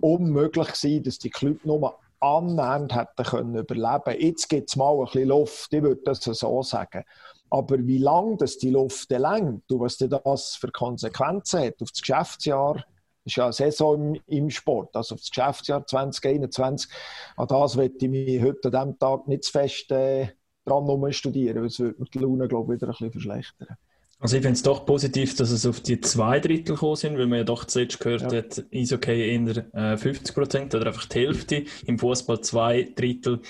[0.00, 5.04] unmöglich gewesen, dass die Clubs nur annähernd hätten können überleben Jetzt gibt es mal ein
[5.04, 7.04] bisschen Luft, ich würde das so sagen.
[7.50, 12.00] Aber wie lange das die Luft längt und was das für Konsequenzen hat auf das
[12.00, 12.84] Geschäftsjahr
[13.24, 16.90] ist ja eine Saison im, im Sport, also das Geschäftsjahr 2021.
[17.36, 20.28] An das möchte ich mich heute an diesem Tag nicht zu fest äh,
[20.64, 23.76] dran studieren, weil es würde die Laune, glaube ich, wieder ein bisschen verschlechtern.
[24.20, 27.26] Also ich finde es doch positiv, dass es auf die zwei Drittel gekommen sind, weil
[27.26, 28.38] man ja doch zuletzt gehört ja.
[28.38, 31.64] hat, ist okay eher äh, 50 Prozent oder einfach die Hälfte.
[31.86, 33.40] Im Fußball zwei Drittel.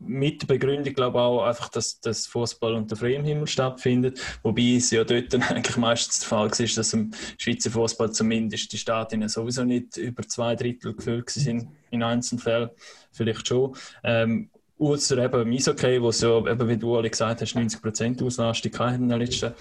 [0.00, 4.18] Mit der Begründung, glaube ich, auch einfach, dass das Fußball unter freiem Himmel stattfindet.
[4.42, 8.72] Wobei es ja dort dann eigentlich meistens der Fall war, dass im Schweizer Fußball zumindest
[8.72, 12.70] die Stadien sowieso nicht über zwei Drittel gefüllt sind in einzelnen Fällen.
[13.12, 13.76] Vielleicht schon.
[14.02, 14.50] Ähm,
[14.80, 19.08] Außer eben im Eishockey, wo es eben, wie du alle gesagt hast, 90% Auslastung in
[19.08, 19.52] den letzten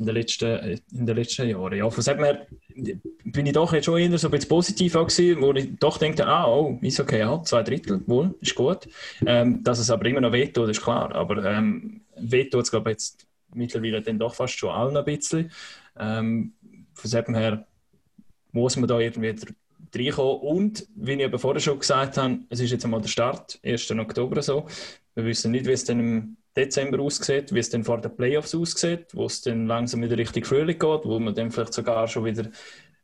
[0.00, 1.76] in den letzten, in den letzten Jahren.
[1.76, 2.46] Ja, von dem her
[3.22, 6.26] bin ich doch jetzt schon eher so ein bisschen positiv gewesen, wo ich doch denke,
[6.26, 8.88] ah, oh, ist okay, ja, zwei Drittel, wohl, ist gut.
[9.26, 11.14] Ähm, dass es aber immer noch wehtut, ist klar.
[11.14, 15.50] Aber ähm, wehtut es, glaube ich, jetzt mittlerweile dann doch fast schon allen ein bisschen.
[15.98, 16.54] Ähm,
[16.94, 17.66] von dem her
[18.52, 19.34] muss man da irgendwie
[19.98, 20.40] reinkommen.
[20.40, 23.90] Und, wie ich eben vorher schon gesagt habe, es ist jetzt einmal der Start, 1.
[23.92, 24.66] Oktober so.
[25.14, 28.54] Wir wissen nicht, wie es dann im Dezember aussieht, wie es dann vor den Playoffs
[28.54, 32.24] aussieht, wo es dann langsam wieder richtig Frühling geht, wo man dann vielleicht sogar schon
[32.24, 32.50] wieder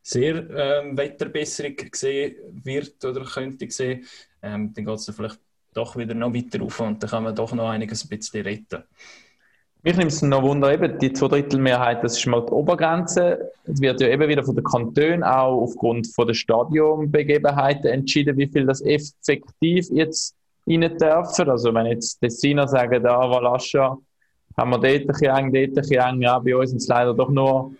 [0.02, 4.04] sehr ähm, Wetterbesserung sehen wird oder könnte sehen,
[4.42, 5.40] ähm, dann geht es dann vielleicht
[5.74, 8.84] doch wieder noch weiter auf und dann kann man doch noch einiges ein bisschen retten.
[9.86, 13.52] Mich nimmt es noch Wunder, eben die Zweidrittelmehrheit, das ist mal die Obergrenze.
[13.62, 18.48] Es wird ja eben wieder von den Kantonen auch aufgrund von der Stadionbegebenheiten entschieden, wie
[18.48, 20.34] viel das effektiv jetzt
[20.66, 21.48] rein dürfen.
[21.48, 23.96] Also wenn jetzt Tessiner sagen, da Valascha,
[24.56, 26.88] haben wir dort ein bisschen eng, dort ein bisschen eng, ja, bei uns sind es
[26.88, 27.70] leider doch nur,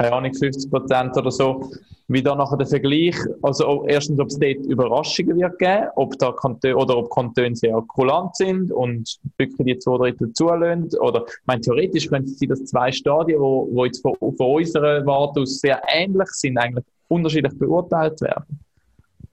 [0.00, 1.70] keine Ahnung, 50 Prozent oder so.
[2.08, 6.32] Wie da nachher der Vergleich, also erstens, ob es dort Überraschungen wird geben, ob da
[6.32, 10.88] Kantone, oder ob Kantone sehr kulant sind und wirklich die zwei Drittel zulassen.
[10.98, 14.56] Oder, ich meine, theoretisch könnte es sein, dass zwei Stadien, wo, wo jetzt von, von
[14.56, 18.58] unserer Warte aus sehr ähnlich sind, eigentlich unterschiedlich beurteilt werden.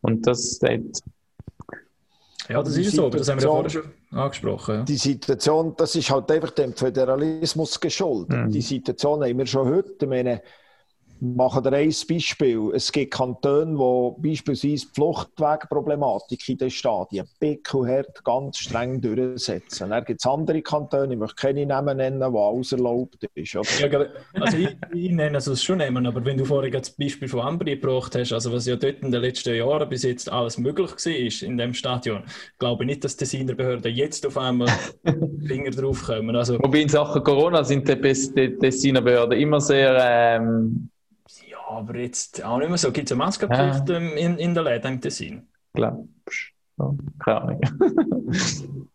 [0.01, 1.01] Und das dort
[2.49, 4.75] ja, das ist so, das haben wir ja vorher schon angesprochen.
[4.75, 4.83] Ja.
[4.83, 8.37] Die Situation, das ist halt einfach dem Föderalismus geschuldet.
[8.37, 8.51] Mhm.
[8.51, 9.93] Die Situation haben wir schon heute.
[10.01, 10.41] Ich meine,
[11.19, 12.71] machen wir ein Beispiel.
[12.73, 19.89] Es gibt Kantone, wo beispielsweise die Fluchtwegproblematik in den Stadien pickelhart ganz streng durchsetzen.
[19.89, 23.53] Dann gibt es andere Kantone, ich möchte keine Namen nennen, wo alles erlaubt ist.
[23.53, 23.61] Ja,
[24.33, 27.75] also ich, ich nenne es schon nehmen, aber wenn du vorhin das Beispiel von Ambri
[27.77, 31.47] gebracht hast, also was ja dort in den letzten Jahren bis jetzt alles möglich war
[31.47, 32.23] in dem Stadion,
[32.59, 34.67] glaube ich nicht, dass die Designer Behörden jetzt auf einmal
[35.47, 36.35] Finger drauf kommen.
[36.35, 40.89] Also, Wobei in Sachen Corona sind die Designer Behörden immer sehr ähm
[41.67, 42.91] aber jetzt auch nicht mehr so.
[42.91, 43.97] Gibt es eine Maskenpflicht ja.
[43.97, 45.47] in, in der Läden im Tessin?
[45.73, 46.07] Glaubst
[46.77, 46.97] du?
[47.19, 47.61] Keine Ahnung.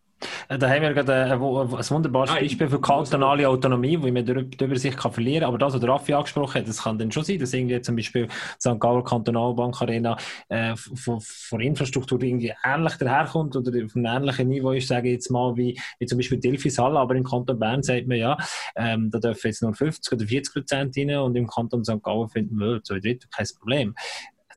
[0.49, 4.25] Äh, da haben wir gerade ein, ein wunderbares ah, Beispiel für kantonale Autonomie, wo man
[4.25, 5.49] die Übersicht kann verlieren kann.
[5.49, 7.95] Aber das, was der Raffi angesprochen hat, das kann dann schon sein, dass irgendwie zum
[7.95, 8.27] Beispiel
[8.59, 8.79] St.
[8.79, 10.17] Galler Kantonalbank Arena
[10.49, 15.13] äh, von, von Infrastruktur irgendwie ähnlich daherkommt oder auf einem ähnlichen Niveau ist, sage ich
[15.13, 16.99] jetzt mal, wie, wie zum Beispiel Delphis Halle.
[16.99, 18.37] Aber im Kanton Bern sagt man ja,
[18.75, 22.01] ähm, da dürfen jetzt nur 50 oder 40 Prozent rein und im Kanton St.
[22.01, 23.95] Gallen finden wir zwei Drittel kein Problem.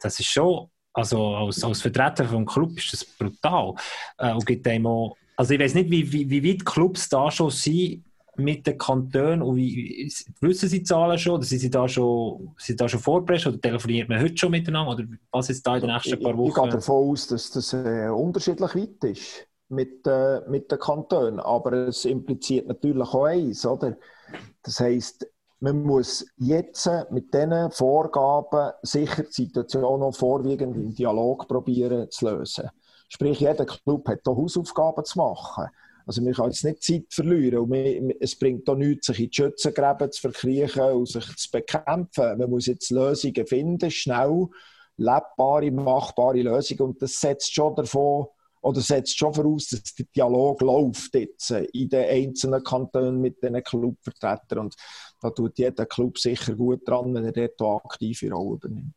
[0.01, 3.75] Das ist schon also als, als Vertreter vom Club ist das brutal
[4.17, 7.31] äh, und gibt einem auch also ich weiß nicht, wie, wie, wie weit Clubs da
[7.31, 8.05] schon sind
[8.37, 12.55] mit den Kantonen und wie, wissen sie die Zahlen schon oder sind sie da schon,
[12.59, 15.83] sind da schon vorgepresst oder telefoniert man heute schon miteinander oder was ist da in
[15.83, 16.51] den nächsten paar Wochen?
[16.51, 20.79] Ich, ich gehe davon aus, dass das äh, unterschiedlich weit ist mit, äh, mit den
[20.79, 23.97] Kantonen, aber es impliziert natürlich auch eins, oder?
[24.63, 25.27] Das heisst,
[25.61, 32.29] man muss jetzt mit diesen Vorgaben sicher die Situation noch vorwiegend im Dialog probieren zu
[32.29, 32.69] lösen.
[33.09, 35.67] Sprich, jeder Club hat hier Hausaufgaben zu machen.
[36.07, 39.31] Also wir können jetzt nicht Zeit verlieren und wir, es bringt auch nichts, sich in
[39.31, 42.39] die Schützengräben zu verkriechen und sich zu bekämpfen.
[42.39, 44.47] Man muss jetzt Lösungen finden, schnell,
[44.97, 48.27] lebbare, machbare Lösungen und das setzt schon davon
[48.63, 53.63] oder setzt schon voraus, dass der Dialog läuft jetzt in den einzelnen Kantonen mit diesen
[53.63, 54.77] Clubvertretern und
[55.21, 58.95] da tut jeder Club sicher gut dran, wenn er dort aktive Rolle übernimmt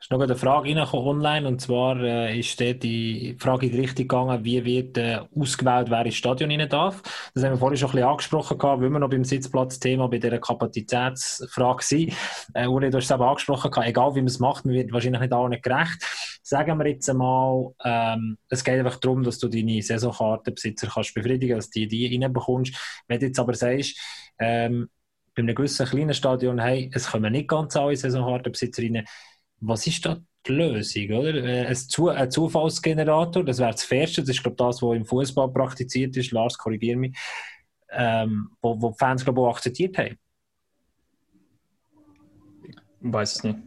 [0.00, 4.06] ist noch eine Frage online und zwar äh, ist dort die Frage in die Richtung
[4.06, 7.02] gegangen, wie wird äh, ausgewählt, wer ins Stadion rein darf.
[7.34, 10.18] Das haben wir vorhin schon ein bisschen angesprochen gehabt, weil wir noch beim Sitzplatzthema bei
[10.18, 12.12] dieser Kapazitätsfrage sind.
[12.54, 14.92] Äh, Uli, du hast es eben angesprochen gehabt, egal wie man es macht, man wird
[14.92, 16.40] wahrscheinlich nicht allen gerecht.
[16.42, 21.56] Sagen wir jetzt einmal, ähm, es geht einfach darum, dass du deine Saisonkartenbesitzer kannst befriedigen,
[21.56, 23.02] dass du die reinbekommst.
[23.08, 23.98] Wenn du jetzt aber sagst,
[24.38, 24.88] ähm,
[25.34, 29.04] bei einem gewissen kleinen Stadion, hey, es kommen nicht ganz alle Saisonkartenbesitzer rein,
[29.60, 31.10] was ist da die Lösung?
[31.10, 31.34] Oder?
[31.34, 35.04] Äh, ein, Zu ein Zufallsgenerator, das wäre das Erste, das ist glaube das, was im
[35.04, 37.16] Fußball praktiziert ist, Lars, korrigiere mich,
[37.90, 40.18] ähm, wo, wo die Fans glaube auch akzeptiert haben.
[42.62, 43.58] Ich weiß es nicht.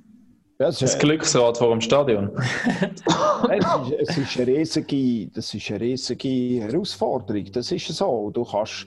[0.62, 2.30] Das, das Glücksrad vor dem Stadion.
[2.38, 7.52] es, ist, es ist eine riesige, das ist eine riesige Herausforderung.
[7.52, 8.30] Das ist so.
[8.30, 8.86] Du kannst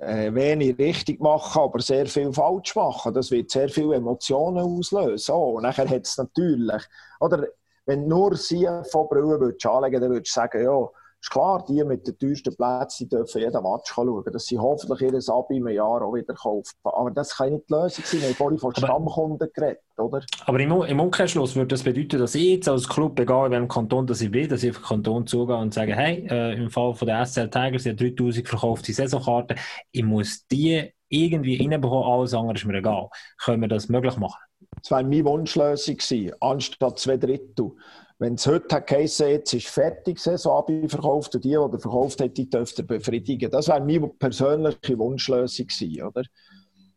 [0.00, 3.14] äh, wenig richtig machen, aber sehr viel falsch machen.
[3.14, 5.34] Das wird sehr viele Emotionen auslösen.
[5.34, 6.82] Oh, und nachher hat es natürlich,
[7.20, 7.46] oder
[7.86, 10.88] wenn nur sie von Brillen würdest anlegen, dann würdest du sagen, ja,
[11.20, 15.34] ist klar, die mit den teuersten Plätzen dürfen jeden Match schauen, dass sie hoffentlich ihr
[15.34, 16.72] Abi im Jahr auch wieder kaufen.
[16.82, 18.20] Aber das kann nicht die Lösung sein.
[18.20, 20.22] Wir haben vorhin von Stammkunden geredet, oder?
[20.46, 23.68] Aber im, im Umkehrschluss würde das bedeuten, dass ich jetzt als Club, egal in welchem
[23.68, 26.70] Kanton dass ich will, dass ich auf den Kanton zugehe und sage, hey, äh, im
[26.70, 29.58] Fall von der SCL Tigers, sind 3000 verkaufte Saisonkarten,
[29.92, 33.08] ich muss die irgendwie reinbekommen, alles andere ist mir egal.
[33.38, 34.40] Können wir das möglich machen?
[34.80, 37.72] Das wäre meine Wunschlösung gewesen, anstatt zwei Drittel.
[38.20, 42.50] Wenn es heute geheißen jetzt ist fertig, Saison verkauft und die, die verkauft hat, die
[42.50, 43.50] dürfte befriedigen.
[43.50, 46.22] Das wäre meine persönliche Wunschlösung gewesen, oder?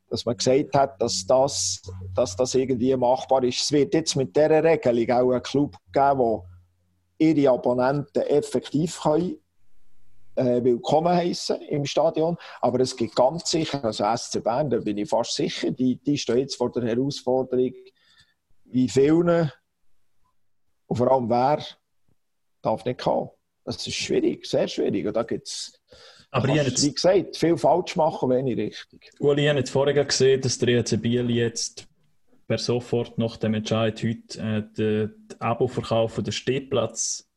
[0.10, 1.82] Dass man gesagt hat, dass das,
[2.14, 3.62] dass das irgendwie machbar ist.
[3.62, 6.46] Es wird jetzt mit dieser Regelung auch einen Club geben, wo
[7.18, 9.38] ihre Abonnenten effektiv können,
[10.36, 12.36] äh, willkommen heißen im Stadion.
[12.60, 16.18] Aber es gibt ganz sicher, also SC Bern, da bin ich fast sicher, die, die
[16.18, 17.72] stehen jetzt vor der Herausforderung,
[18.66, 19.50] wie vielen
[20.88, 21.64] und vor allem, wer
[22.62, 23.30] darf nicht kommen?
[23.66, 25.08] Das ist schwierig, sehr schwierig.
[25.08, 25.80] Und da gibt es,
[26.34, 29.12] wie gesagt, viel falsch machen, wenig richtig.
[29.20, 31.88] Uli, ich habe jetzt vorher gesehen, dass der EC Biel jetzt
[32.48, 37.30] per sofort nach dem Entscheid heute äh, den, Abo-Verkauf der Stehplatz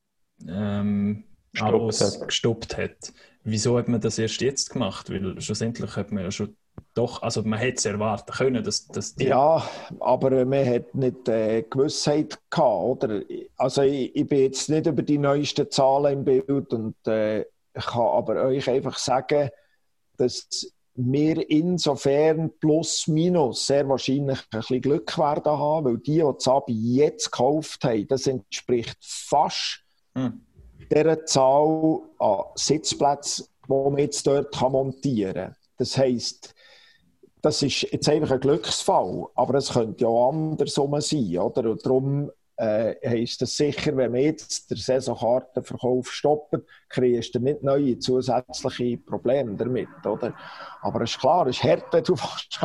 [0.49, 2.27] ähm, gestoppt, hat.
[2.27, 3.13] gestoppt hat.
[3.45, 5.09] Wieso hat man das erst jetzt gemacht?
[5.11, 6.57] Weil schlussendlich hat man ja schon
[6.97, 9.27] doch, also man hätte es erwarten können, dass, dass die...
[9.27, 9.63] Ja,
[10.01, 13.21] aber man hat nicht äh, Gewissheit gehabt, oder?
[13.59, 17.85] Also ich, ich, bin jetzt nicht über die neuesten Zahlen im Bild und äh, ich
[17.85, 19.51] kann aber euch einfach sagen,
[20.17, 26.21] dass wir insofern plus minus sehr wahrscheinlich ein bisschen Glück werden haben, weil die, die
[26.21, 29.83] das Abi jetzt gekauft haben, das entspricht fast
[30.15, 30.41] hm.
[30.91, 35.57] der Zahl an Sitzplätzen, die man jetzt dort montieren kann.
[35.77, 36.55] Das heisst,
[37.47, 41.71] das ist jetzt einfach ein Glücksfall, aber es könnte ja auch andersrum sein, oder?
[41.71, 46.57] Und darum äh, heisst es sicher, wenn man jetzt den Saisonkartenverkauf stoppt,
[46.89, 50.35] kriegst du nicht neue zusätzliche Probleme damit, oder?
[50.81, 52.59] Aber es ist klar, es ist hart, wenn du fast,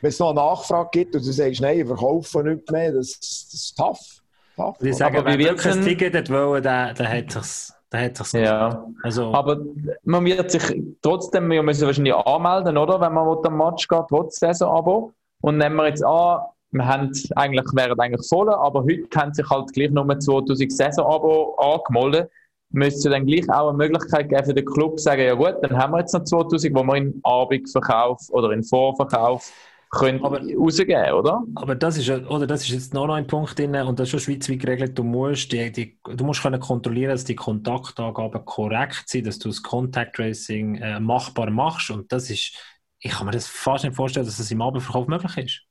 [0.00, 3.20] wenn es noch eine Nachfrage gibt und du sagst, nein, ich verkaufe nicht mehr, das,
[3.20, 4.22] das ist tough.
[4.56, 4.76] tough.
[4.80, 8.32] Ich sage, aber wenn wirklich ein Ticket wollen, dann, dann hat es da hat sich's
[8.32, 8.84] ja.
[9.02, 9.58] Also, aber
[10.04, 13.00] man wird sich trotzdem, wir müssen wahrscheinlich anmelden, oder?
[13.00, 15.12] Wenn man am Match geht, trotz Saison-Abo.
[15.40, 19.48] Und nehmen wir jetzt an, wir haben eigentlich, wären eigentlich voll, aber heute haben sich
[19.48, 22.30] halt gleich nur 2000 Saison-Abo angemeldet.
[22.70, 25.92] Müsste dann gleich auch eine Möglichkeit geben für den Club, sagen, ja gut, dann haben
[25.92, 29.50] wir jetzt noch 2000, wo wir in Abendverkauf oder in Vorverkauf
[29.90, 31.42] können aber, rausgeben, oder?
[31.54, 34.20] Aber das ist, oder das ist jetzt noch ein Punkt drin, und das ist schon
[34.20, 34.98] schweizweit geregelt.
[34.98, 39.48] Du musst, die, die, du musst können kontrollieren, dass die Kontaktangaben korrekt sind, dass du
[39.48, 41.90] das Contact Tracing äh, machbar machst.
[41.90, 42.56] Und das ist,
[43.00, 45.67] ich kann mir das fast nicht vorstellen, dass das im Abendverkauf möglich ist.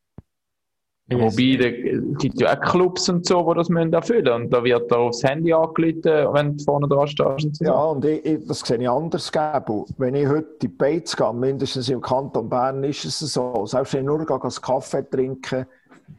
[1.09, 4.91] Wobei, es gibt ja auch Clubs und so, die das müssen erfüllen Und da wird
[4.91, 7.45] da aufs Handy angerufen, wenn du vorne dran stehst.
[7.45, 7.63] Und so.
[7.63, 9.31] Ja, und ich, ich, das sehe ich anders.
[9.31, 9.85] Geben.
[9.97, 13.65] Wenn ich heute die Beiz gehe, mindestens im Kanton Bern, ist es so.
[13.65, 15.67] Selbst wenn ich nur einen Kaffee trinke,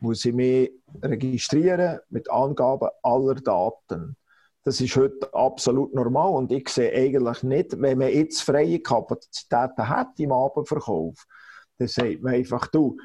[0.01, 0.71] muss ich mich
[1.03, 4.17] registrieren mit Angaben aller Daten.
[4.65, 9.89] Das ist heute absolut normal und ich sehe eigentlich nicht, wenn man jetzt freie Kapazitäten
[9.89, 11.27] hat im Abendverkauf,
[11.79, 12.97] dann sagt man einfach, du,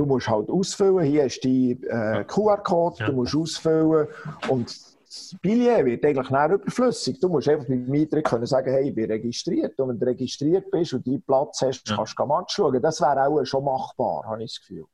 [0.00, 1.04] Du musst halt ausfüllen.
[1.04, 3.06] Hier ist die äh, QR-Code, ja.
[3.08, 4.08] du musst ausfüllen.
[4.48, 7.20] Und das Billet wird eigentlich nicht überflüssig.
[7.20, 9.78] Du musst einfach mit dem Eintritt können sagen, hey, ich bin registriert.
[9.78, 11.96] Und wenn du registriert bist und deinen Platz hast, ja.
[11.96, 12.80] kannst du Match schauen.
[12.80, 14.86] Das wäre auch schon machbar, habe ich das Gefühl.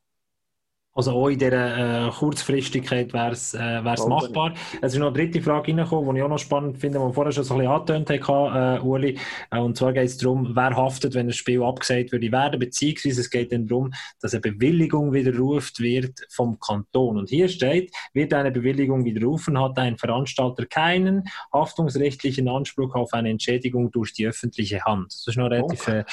[0.96, 4.54] Also auch in dieser äh, Kurzfristigkeit wäre es äh, machbar.
[4.80, 7.12] Es ist noch eine dritte Frage reingekommen, die ich auch noch spannend finde, die wir
[7.12, 9.18] vorher schon so ein bisschen angetönt haben, äh, Uli.
[9.50, 13.20] Äh, und zwar geht es darum, wer haftet, wenn ein Spiel abgesagt würde werden, beziehungsweise
[13.20, 13.92] es geht dann darum,
[14.22, 17.18] dass eine Bewilligung widerruft wird vom Kanton.
[17.18, 23.28] Und hier steht, wird eine Bewilligung widerrufen, hat ein Veranstalter keinen haftungsrechtlichen Anspruch auf eine
[23.28, 25.12] Entschädigung durch die öffentliche Hand.
[25.12, 25.86] Das ist noch relativ...
[25.88, 26.04] Äh,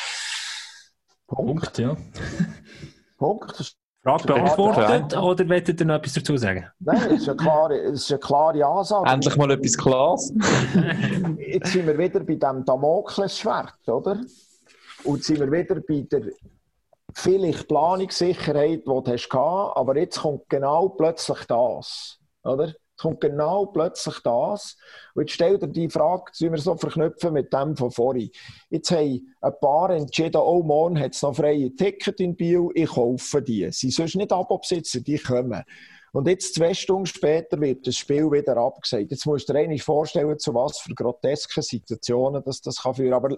[1.26, 1.98] Punkt, Punkt ja.
[3.18, 3.78] Punkt.
[4.04, 6.68] Frage beantwortet oder wollt ihr noch etwas dazu sagen?
[6.80, 9.10] Nein, es ist eine klare, es ist eine klare Ansage.
[9.10, 10.34] Endlich mal etwas Klares.
[11.38, 14.20] Jetzt sind wir wieder bei dem Damoklesschwert, oder?
[15.06, 16.34] Und sind wir wieder bei der
[17.14, 22.74] vielleicht Planungssicherheit, die du hast, aber jetzt kommt genau plötzlich das, oder?
[22.98, 24.78] Kommt genau plötzlich das.
[25.14, 28.30] Und jetzt stell dir die Frage, sollen wir so verknüpfen mit dem von vorhin.
[28.70, 32.90] Jetzt haben ein paar entschieden, oh, morgen hat es noch freie Ticket in Bio, ich
[32.90, 33.70] kaufe die.
[33.72, 35.64] Sie sonst nicht Abobesitzer, die kommen.
[36.14, 39.10] Und jetzt, zwei Stunden später, wird das Spiel wieder abgesagt.
[39.10, 43.14] Jetzt musst du dir eigentlich vorstellen, zu was für grotesken Situationen das, das kann führen.
[43.14, 43.36] Aber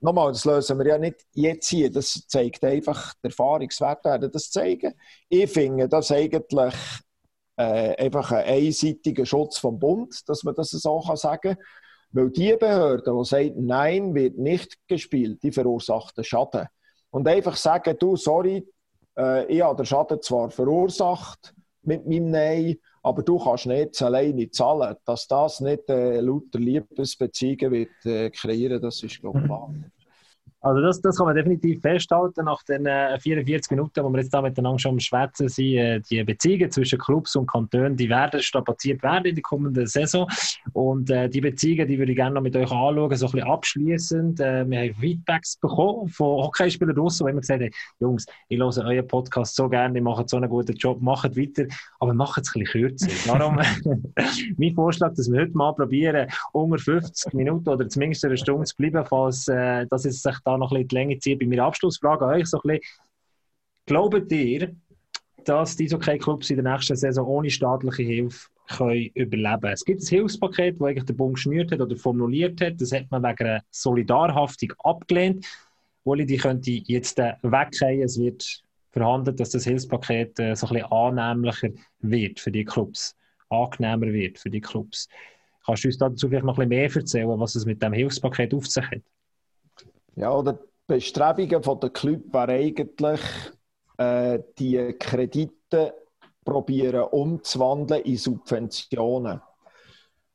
[0.00, 1.90] nochmal, das lösen wir ja nicht jetzt hier.
[1.90, 4.94] Das zeigt einfach, der Erfahrungswert werden das zeigen.
[5.28, 6.74] Ich finde das eigentlich
[7.56, 11.64] äh, einfach ein einseitiger Schutz vom Bund, dass man das so kann sagen kann.
[12.12, 16.66] Weil die Behörde, die sagt, nein, wird nicht gespielt, die verursacht den Schaden.
[17.10, 18.66] Und einfach sagen, du, sorry,
[19.16, 24.50] äh, ich habe den Schaden zwar verursacht, mit meinem Nein, aber du kannst nicht alleine
[24.50, 24.96] zahlen.
[25.04, 29.74] Dass das nicht äh, lauter Liebesbeziehungen wird äh, kreieren, das ist glaube ich klar.
[30.62, 34.32] Also das, das kann man definitiv festhalten nach den äh, 44 Minuten, wo wir jetzt
[34.32, 35.74] da miteinander schon am Schwätzen sind.
[35.74, 40.28] Äh, die Beziehungen zwischen Clubs und Kantonen, die werden strapaziert werden in der kommenden Saison.
[40.72, 43.48] Und äh, die Beziehungen, die würde ich gerne noch mit euch anschauen, so ein bisschen
[43.48, 44.38] abschließend.
[44.38, 48.84] Äh, wir haben Feedbacks bekommen von Hockeyspielern draussen, die immer gesagt haben, Jungs, ich höre
[48.86, 51.64] euren Podcast so gerne, ihr macht so einen guten Job, macht weiter,
[51.98, 53.08] aber macht es ein bisschen kürzer.
[53.26, 53.56] Darum
[54.56, 58.76] mein Vorschlag, dass wir heute mal probieren, unter 50 Minuten oder zumindest eine Stunde zu
[58.76, 61.38] bleiben, falls äh, das ist sich da da noch ein bisschen die Länge zieht.
[61.38, 62.80] Bei meiner Abschlussfrage an euch so ein bisschen,
[63.86, 64.74] glaubt ihr,
[65.44, 69.72] dass diese OK-Clubs in der nächsten Saison ohne staatliche Hilfe können überleben?
[69.72, 72.80] Es gibt ein Hilfspaket, das eigentlich der Bund geschnürt hat oder formuliert hat.
[72.80, 75.46] Das hat man wegen einer Solidarhaftung abgelehnt.
[76.04, 78.02] Wollen die könnte jetzt äh, weggehen.
[78.02, 81.68] Es wird verhandelt, dass das Hilfspaket äh, so ein bisschen annehmlicher
[82.00, 83.16] wird für die Clubs,
[83.48, 85.08] angenehmer wird für die Clubs.
[85.64, 88.52] Kannst du uns dazu vielleicht noch ein bisschen mehr erzählen, was es mit dem Hilfspaket
[88.52, 89.02] auf sich hat?
[90.16, 93.20] Ja, oder die Bestrebungen der Club wären eigentlich,
[93.96, 95.94] äh, die Kredite
[96.44, 99.40] probieren umzuwandeln in Subventionen.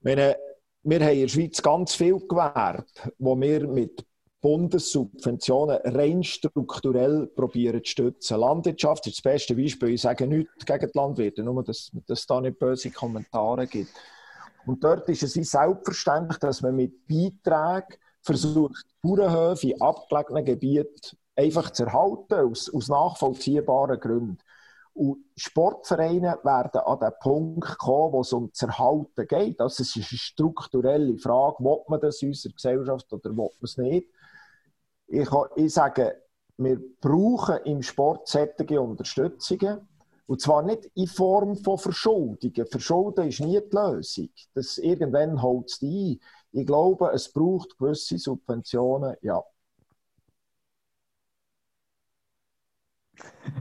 [0.02, 0.38] Meine,
[0.84, 4.06] wir haben in der Schweiz ganz viel gewährt, wo wir mit
[4.42, 8.40] Bundessubventionen rein strukturell probieren zu stützen.
[8.40, 9.90] Landwirtschaft ist das beste Beispiel.
[9.90, 13.92] Ich sage nichts gegen die Landwirte, nur dass, dass es da nicht böse Kommentare gibt.
[14.66, 17.98] Und dort ist es wie selbstverständlich, dass man mit Beiträgen
[18.28, 24.38] versucht, Bauernhöfe in abgelegenen Gebieten einfach zu erhalten, aus, aus nachvollziehbaren Gründen.
[24.94, 29.62] Und Sportvereine werden an den Punkt kommen, wo es um das Erhalten geht.
[29.62, 33.50] Also es ist eine strukturelle Frage, will man das in unserer Gesellschaft oder will man
[33.62, 34.08] es nicht?
[35.08, 36.16] Ich, ich sage,
[36.58, 39.88] wir brauchen im Sport solche Unterstützungen.
[40.26, 42.66] Und zwar nicht in Form von Verschuldungen.
[42.66, 44.30] Verschulden ist nie die Lösung.
[44.54, 46.20] Das, irgendwann holt es ein.
[46.52, 49.44] Ich glaube, es braucht gewisse Subventionen, ja.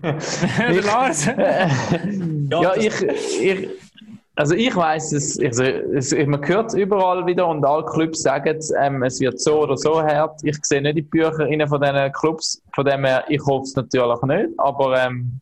[0.70, 1.26] ich, Lars?
[1.26, 3.68] ja, ich, ich,
[4.34, 8.56] also ich weiß es, also es, man hört es überall wieder und alle Clubs sagen
[8.58, 10.40] es, ähm, es wird so oder so hart.
[10.44, 11.32] Ich sehe nicht die Bücher
[11.68, 15.40] von diesen Clubs, von dem her, ich hoffe es natürlich nicht, aber ähm,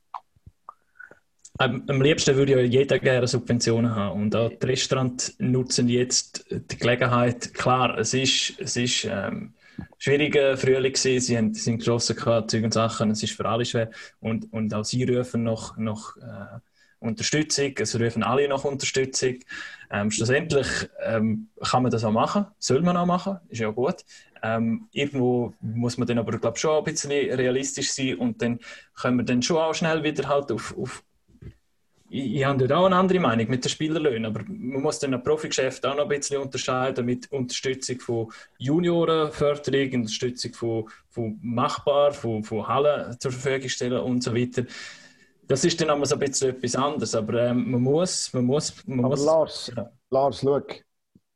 [1.59, 4.23] am, liebsten würde ja jeder gerne Subventionen haben.
[4.23, 7.55] Und auch die Restaurants nutzen jetzt die Gelegenheit.
[7.55, 9.55] Klar, es ist, es ist ähm,
[9.99, 11.21] schwieriger Frühling gewesen.
[11.21, 13.11] Sie haben, sind geschlossen gehabt, Zeug und Sachen.
[13.11, 13.91] Es ist für alle schwer.
[14.21, 16.59] Und, und auch sie rufen noch, noch äh,
[16.99, 17.73] Unterstützung.
[17.79, 19.37] Es rufen alle noch Unterstützung.
[19.91, 20.67] Ähm, schlussendlich
[21.05, 22.47] ähm, kann man das auch machen.
[22.59, 23.39] Soll man auch machen.
[23.49, 24.05] Ist ja gut.
[24.43, 28.59] Ähm, irgendwo muss man dann aber, glaube schon ein bisschen realistisch sein und dann
[28.95, 31.03] können wir dann schon auch schnell wieder halt auf, auf
[32.15, 35.15] ich, ich habe dort auch eine andere Meinung mit den Spielerlöhnen, aber man muss dann
[35.15, 42.13] ein Profigeschäft auch noch ein bisschen unterscheiden mit Unterstützung von Juniorenförderung, Unterstützung von, von Machbar,
[42.13, 44.65] von, von Hallen zur Verfügung stellen und so weiter.
[45.47, 48.87] Das ist dann aber so ein bisschen etwas anderes, aber ähm, man muss, man muss,
[48.87, 49.25] man aber muss...
[49.25, 49.91] Lars, ja.
[50.11, 50.61] Lars, schau,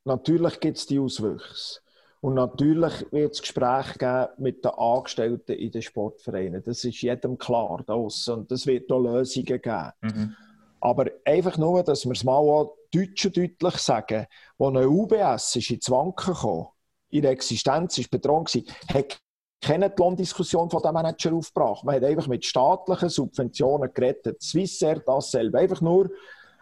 [0.04, 1.80] natürlich gibt es die Auswüchse.
[2.20, 6.62] Und natürlich wird es Gespräche geben mit den Angestellten in den Sportvereinen.
[6.64, 9.92] Das ist jedem klar da Und es wird auch Lösungen geben.
[10.00, 10.36] Mhm.
[10.80, 14.26] Aber einfach nur, dass wir es mal auch deutsch und deutlich sagen,
[14.56, 16.68] wo eine UBS ist ins Wanken gekommen,
[17.10, 19.18] ihre Existenz ist bedroht gewesen, hat
[19.60, 21.84] keine Lohndiskussion von dem Manager aufgebracht.
[21.84, 24.40] Man hat einfach mit staatlichen Subventionen gerettet.
[24.40, 25.58] Swissair dasselbe.
[25.58, 26.10] Einfach nur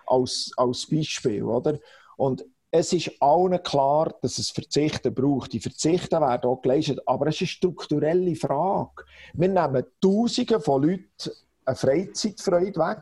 [0.06, 1.78] als, als Beispiel, oder?
[2.16, 5.52] Und es ist allen klar, dass es Verzichten braucht.
[5.52, 9.04] Die Verzichten werden auch geleistet, aber es ist eine strukturelle Frage.
[9.34, 11.30] Wir nehmen Tausende von Leuten
[11.66, 12.98] eine Freizeitfreude weg.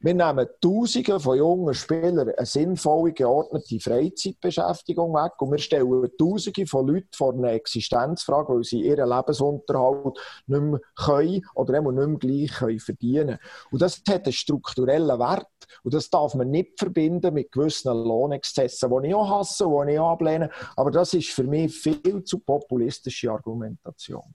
[0.00, 6.66] Wir nehmen Tausende von jungen Spielern eine sinnvolle, geordnete Freizeitbeschäftigung weg und wir stellen Tausende
[6.66, 12.18] von Leuten vor eine Existenzfrage, weil sie ihren Lebensunterhalt nicht mehr können oder nicht mehr
[12.18, 13.38] gleich können verdienen
[13.70, 15.46] Und das hat einen strukturellen Wert
[15.82, 19.98] und das darf man nicht verbinden mit gewissen Lohnexzessen, die ich auch hasse die ich
[19.98, 20.50] auch ablehne.
[20.76, 24.34] Aber das ist für mich viel zu populistische Argumentation.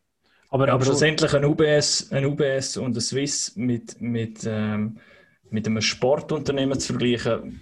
[0.58, 4.98] Aber, ja, aber schlussendlich ein UBS, ein UBS und ein Swiss mit, mit, ähm,
[5.52, 7.62] mit einem Sportunternehmen zu vergleichen,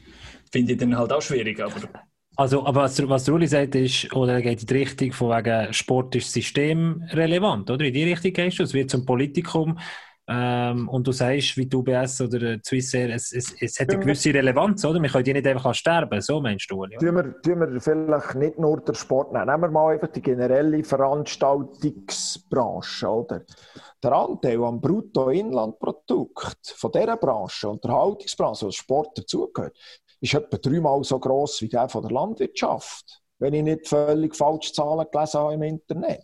[0.49, 1.59] finde ich dann halt auch schwierig.
[1.59, 1.75] Aber
[2.37, 6.15] also, aber was, was Uli sagt, ist, oder geht in die Richtung von wegen Sport
[6.15, 7.83] ist systemrelevant, oder?
[7.83, 9.77] In die Richtung gehst du, es wird zum Politikum
[10.27, 14.33] ähm, und du sagst, wie du UBS oder Swissair, es, es, es hat eine gewisse
[14.33, 14.99] Relevanz, oder?
[14.99, 16.97] Wir können die nicht einfach sterben, so meinst du, Uli?
[16.97, 20.23] Tun wir, tun wir vielleicht nicht nur den Sport nehmen, nehmen wir mal einfach die
[20.23, 23.43] generelle Veranstaltungsbranche, oder?
[24.01, 29.77] Der Anteil am Bruttoinlandprodukt von dieser Branche, Unterhaltungsbranche, was Sport dazugehört,
[30.21, 33.21] ist etwa dreimal so gross wie der von der Landwirtschaft.
[33.37, 36.23] Wenn ich nicht völlig falsche Zahlen gelesen habe im Internet.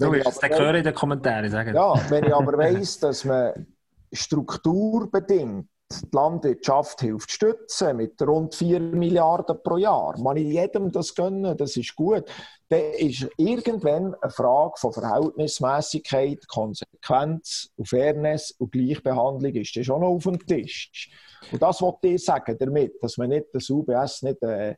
[0.00, 1.50] Wenn du ich das höre in den Kommentaren.
[1.50, 1.74] Sagen.
[1.74, 3.66] Ja, wenn ich aber weiss, dass man
[4.12, 10.16] strukturbedingt die Landwirtschaft hilft stützen mit rund 4 Milliarden pro Jahr.
[10.20, 12.24] Man ich jedem das gönnen, das ist gut.
[12.68, 20.04] Dann ist irgendwann eine Frage von Verhältnismäßigkeit, Konsequenz und Fairness und Gleichbehandlung ist das schon
[20.04, 21.10] auf dem Tisch.
[21.50, 24.76] Und das wollte ich sagen damit, dass man nicht das UBS nicht äh,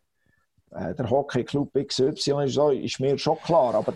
[0.74, 3.74] äh, der Hockeyclub XY ist, so, ist mir schon klar.
[3.74, 3.94] Aber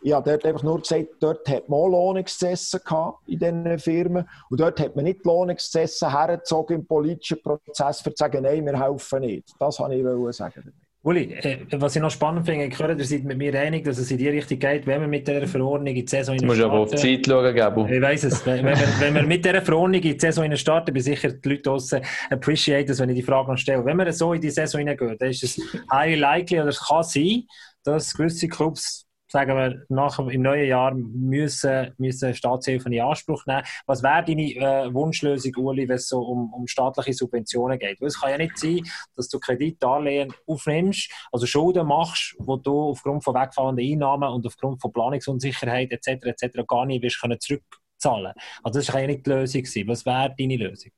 [0.00, 4.28] ich habe dort einfach nur gesagt, dort hat man Lohnexzesse gehabt in diesen Firmen.
[4.50, 8.78] Und dort hat man nicht Lohnexzesse hergezogen im politischen Prozess, für zu sagen, nein, wir
[8.78, 9.54] helfen nicht.
[9.58, 10.72] Das wollte ich sagen.
[11.04, 13.98] Uli, äh, was ich noch spannend finde, ich höre, ihr seid mit mir einig, dass
[13.98, 16.58] es in die Richtung geht, wenn wir mit dieser Verordnung in die Saison Du musst
[16.58, 17.86] starten, aber auf die Zeit schauen, Gabo.
[17.86, 18.46] Ich weiss es.
[18.46, 21.62] wenn, wir, wenn wir mit dieser Verordnung in die Saison starten, bin sicher die Leute
[21.62, 23.84] draussen appreciate das, wenn ich die Frage noch stelle.
[23.84, 27.02] Wenn wir so in die Saison hineingehen, dann ist es highly likely, oder es kann
[27.02, 27.48] sein,
[27.82, 33.62] dass gewisse Clubs sagen wir, nach, im neuen Jahr müssen, müssen Staatshilfen in Anspruch nehmen.
[33.86, 38.00] Was wäre deine äh, Wunschlösung, Uli, wenn es so um, um staatliche Subventionen geht?
[38.00, 38.82] Weil es kann ja nicht sein,
[39.16, 44.82] dass du Kreditdarlehen aufnimmst, also Schulden machst, wo du aufgrund von wegfallenden Einnahmen und aufgrund
[44.82, 46.26] von Planungsunsicherheit etc.
[46.26, 46.58] etc.
[46.68, 48.34] gar nicht wirst können zurückzahlen.
[48.62, 49.88] Also das kann ja nicht die Lösung sein.
[49.88, 50.92] Was wäre deine Lösung?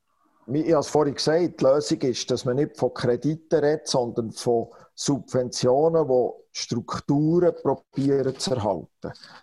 [0.53, 4.32] Ich habe es vorhin gesagt, die Lösung ist, dass man nicht von Krediten redet, sondern
[4.32, 8.88] von Subventionen, die Strukturen probieren zu erhalten.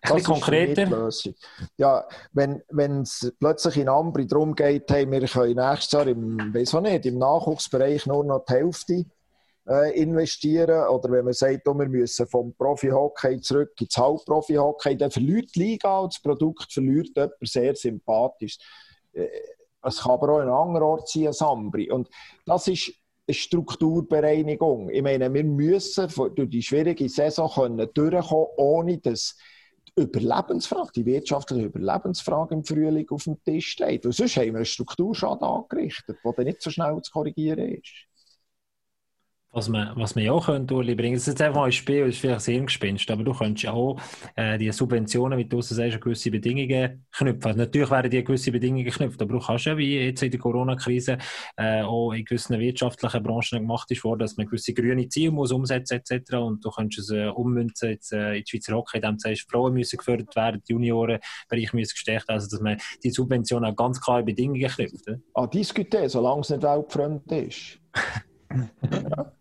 [0.02, 0.86] Das ist konkreter.
[0.86, 1.36] die Lösung.
[1.78, 2.64] Ja, wenn,
[3.02, 7.18] es plötzlich in Ambri darum geht, hey, wir können nächstes Jahr im, weiß nicht, im
[7.18, 9.06] Nachwuchsbereich nur noch die Hälfte
[9.68, 15.12] äh, investieren oder wenn man sagt, oh, wir müssen vom Profi-Hockey zurück ins Halbprofi-Hockey, dann
[15.12, 18.58] verliert die Liga und das Produkt verliert jemand sehr sympathisch.
[19.12, 19.28] Äh,
[19.84, 21.90] es kann aber auch ein anderer Ort sein als Ambri.
[21.92, 22.08] Und
[22.46, 22.94] das ist
[23.34, 24.90] Strukturbereinigung.
[24.90, 29.38] Ich meine, wir müssen durch die schwierige Saison können durchkommen, ohne dass
[29.98, 34.06] die Überlebensfrage, die wirtschaftliche Überlebensfrage im Frühling auf dem Tisch steht.
[34.06, 38.11] Weil sonst haben wir einen Strukturschaden angerichtet, der nicht so schnell zu korrigieren ist.
[39.54, 42.06] Was man, was man ja auch könnte, Uli, bringen, das ist jetzt einfach ein Spiel,
[42.06, 44.00] das ist vielleicht sehr gespinst, aber du könntest ja auch
[44.38, 47.46] äh, die Subventionen, wie du sagst, gewisse Bedingungen knüpfen.
[47.46, 50.40] Also natürlich werden die gewisse Bedingungen geknüpft, aber du kannst ja, wie jetzt in der
[50.40, 51.18] Corona-Krise
[51.58, 55.52] äh, auch in gewissen wirtschaftlichen Branchen gemacht ist worden, dass man gewisse grüne Ziele muss
[55.52, 56.36] umsetzen etc.
[56.36, 59.52] Und du könntest es äh, ummünzen jetzt, äh, in die Schweizer Hockey, indem du sagst,
[59.52, 64.00] Frauen müssen gefördert werden, die Juniorenbereich müssen gestärkt also dass man die Subventionen an ganz
[64.00, 65.10] klare Bedingungen knüpft.
[65.10, 65.18] Äh?
[65.34, 67.80] Ah, diskutieren, solange es nicht weltfremd ist.
[68.92, 69.34] ja.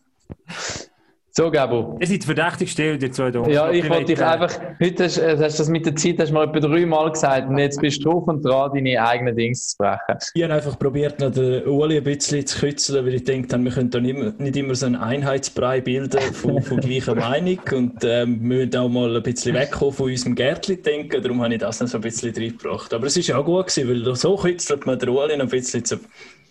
[1.33, 1.97] So, Gabo.
[2.01, 3.53] Ihr seid verdächtig still, die zwei Dumme.
[3.53, 6.19] Ja, ich wollte dich äh, einfach, heute hast, äh, hast du das mit der Zeit
[6.19, 9.37] hast du mal etwa dreimal gesagt und jetzt bist du drauf und dran, deine eigenen
[9.37, 10.19] Dinge zu sprechen.
[10.35, 13.71] Ich habe einfach probiert, noch den Uli ein bisschen zu kützeln, weil ich denke, wir
[13.71, 18.41] können da nicht, nicht immer so einen Einheitsbrei bilden von, von gleicher Meinung und ähm,
[18.41, 21.81] wir müssen auch mal ein bisschen wegkommen von unserem Gärtchen denken, darum habe ich das
[21.81, 22.93] noch so ein bisschen reingebracht.
[22.93, 25.49] Aber es war ja auch gut gewesen, weil so kützelt man den Uli noch ein
[25.49, 26.01] bisschen zu,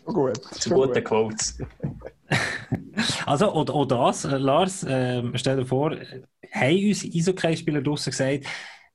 [0.05, 1.57] gut, zu guten Quotes.
[3.25, 5.91] Also, oder, oder das, äh, Lars, äh, stell dir vor,
[6.51, 8.45] haben uns Eishockey-Spieler draussen gesagt,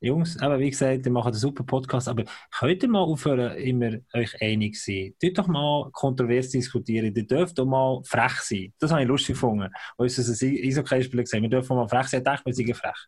[0.00, 2.24] Jungs, aber wie gesagt, ihr macht einen super Podcast, aber
[2.58, 5.14] könnt ihr mal aufhören, immer euch einig sein?
[5.20, 8.72] Tut doch mal kontrovers diskutieren, ihr dürft doch mal frech sein.
[8.78, 9.70] Das habe ich lustig gefunden.
[9.96, 13.06] Uns ist ein Eishockey-Spieler gesagt, wir dürfen mal frech sein, ich dachte, wir sind frech.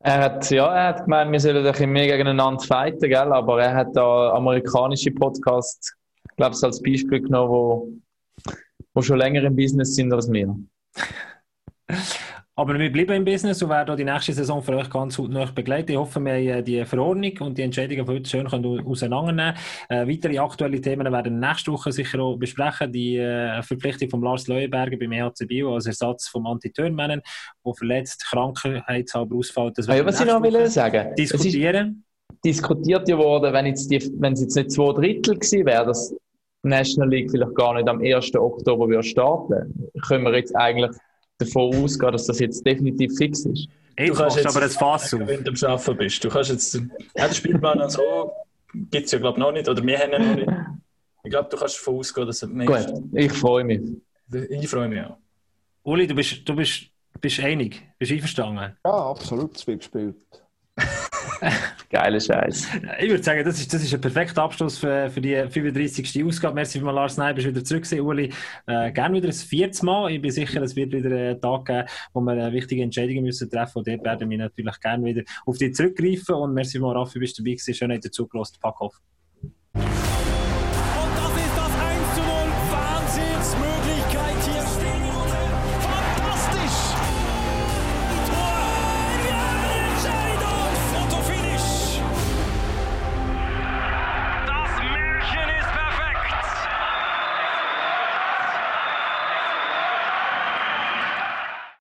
[0.00, 3.32] Er hat, ja, er hat gemeint, wir sollen bisschen mehr gegeneinander fighten, gell?
[3.32, 5.96] aber er hat da amerikanische Podcasts
[6.42, 7.92] glaube ich, als Beispiel genommen, wo,
[8.94, 10.56] wo schon länger im Business sind als wir.
[12.54, 15.92] Aber wir bleiben im Business und werden die nächste Saison für euch ganz gut begleiten.
[15.92, 19.54] Ich hoffe, wir haben äh, die Verordnung und die Entscheidungen von heute schön können auseinandernehmen
[19.88, 22.92] äh, Weitere aktuelle Themen werden wir nächste Woche sicher auch besprechen.
[22.92, 27.22] Die äh, Verpflichtung von Lars Leuenberger beim EHC Bio als Ersatz vom Anti-Turnmannen,
[27.64, 29.78] der verletzt, krankheitshalber ausfällt.
[29.78, 32.04] Das ah ja, was ich noch will sagen diskutieren.
[32.44, 35.94] diskutiert ja worden, wenn, jetzt die, wenn es jetzt nicht zwei Drittel gewesen wäre,
[36.62, 38.34] National League vielleicht gar nicht am 1.
[38.34, 40.90] Oktober wir starten, können wir jetzt eigentlich
[41.38, 43.68] davon ausgehen, dass das jetzt definitiv fix ist.
[43.96, 45.20] Hey, du kannst jetzt aber das Fass auf.
[45.26, 46.24] Wenn du am Arbeiten bist.
[46.24, 48.32] Du kannst jetzt, ja, der Spielplan so
[48.72, 49.68] gibt es ja, glaube ich, noch nicht.
[49.68, 50.48] Oder wir haben ihn noch nicht.
[51.24, 53.80] Ich glaube, du kannst davon ausgehen, dass es Gut, ich freue mich.
[54.50, 55.18] Ich freue mich auch.
[55.84, 56.84] Uli, du bist, du bist,
[57.20, 57.82] bist einig?
[57.98, 58.76] Bist du einverstanden?
[58.84, 60.16] Ja, absolut, es wird gespielt.
[61.90, 62.68] Geiler Scheiß.
[63.00, 66.24] Ich würde sagen, das ist, das ist ein perfekter Abschluss für, für die 35.
[66.24, 66.54] Ausgabe.
[66.54, 68.32] Merci mal, Lars Neib, bist wieder zurück gewesen, Uli.
[68.66, 70.12] Äh, gerne wieder ein viertes Mal.
[70.12, 73.50] Ich bin sicher, es wird wieder einen Tag geben, wo wir äh, wichtige Entscheidungen müssen
[73.50, 73.78] treffen.
[73.78, 76.34] Und dort werden wir natürlich gerne wieder auf dich zurückgreifen.
[76.36, 77.74] Und merci mal, Raffi, bist du dabei gewesen.
[77.74, 79.00] Schön, dass du zugelassen Pack auf.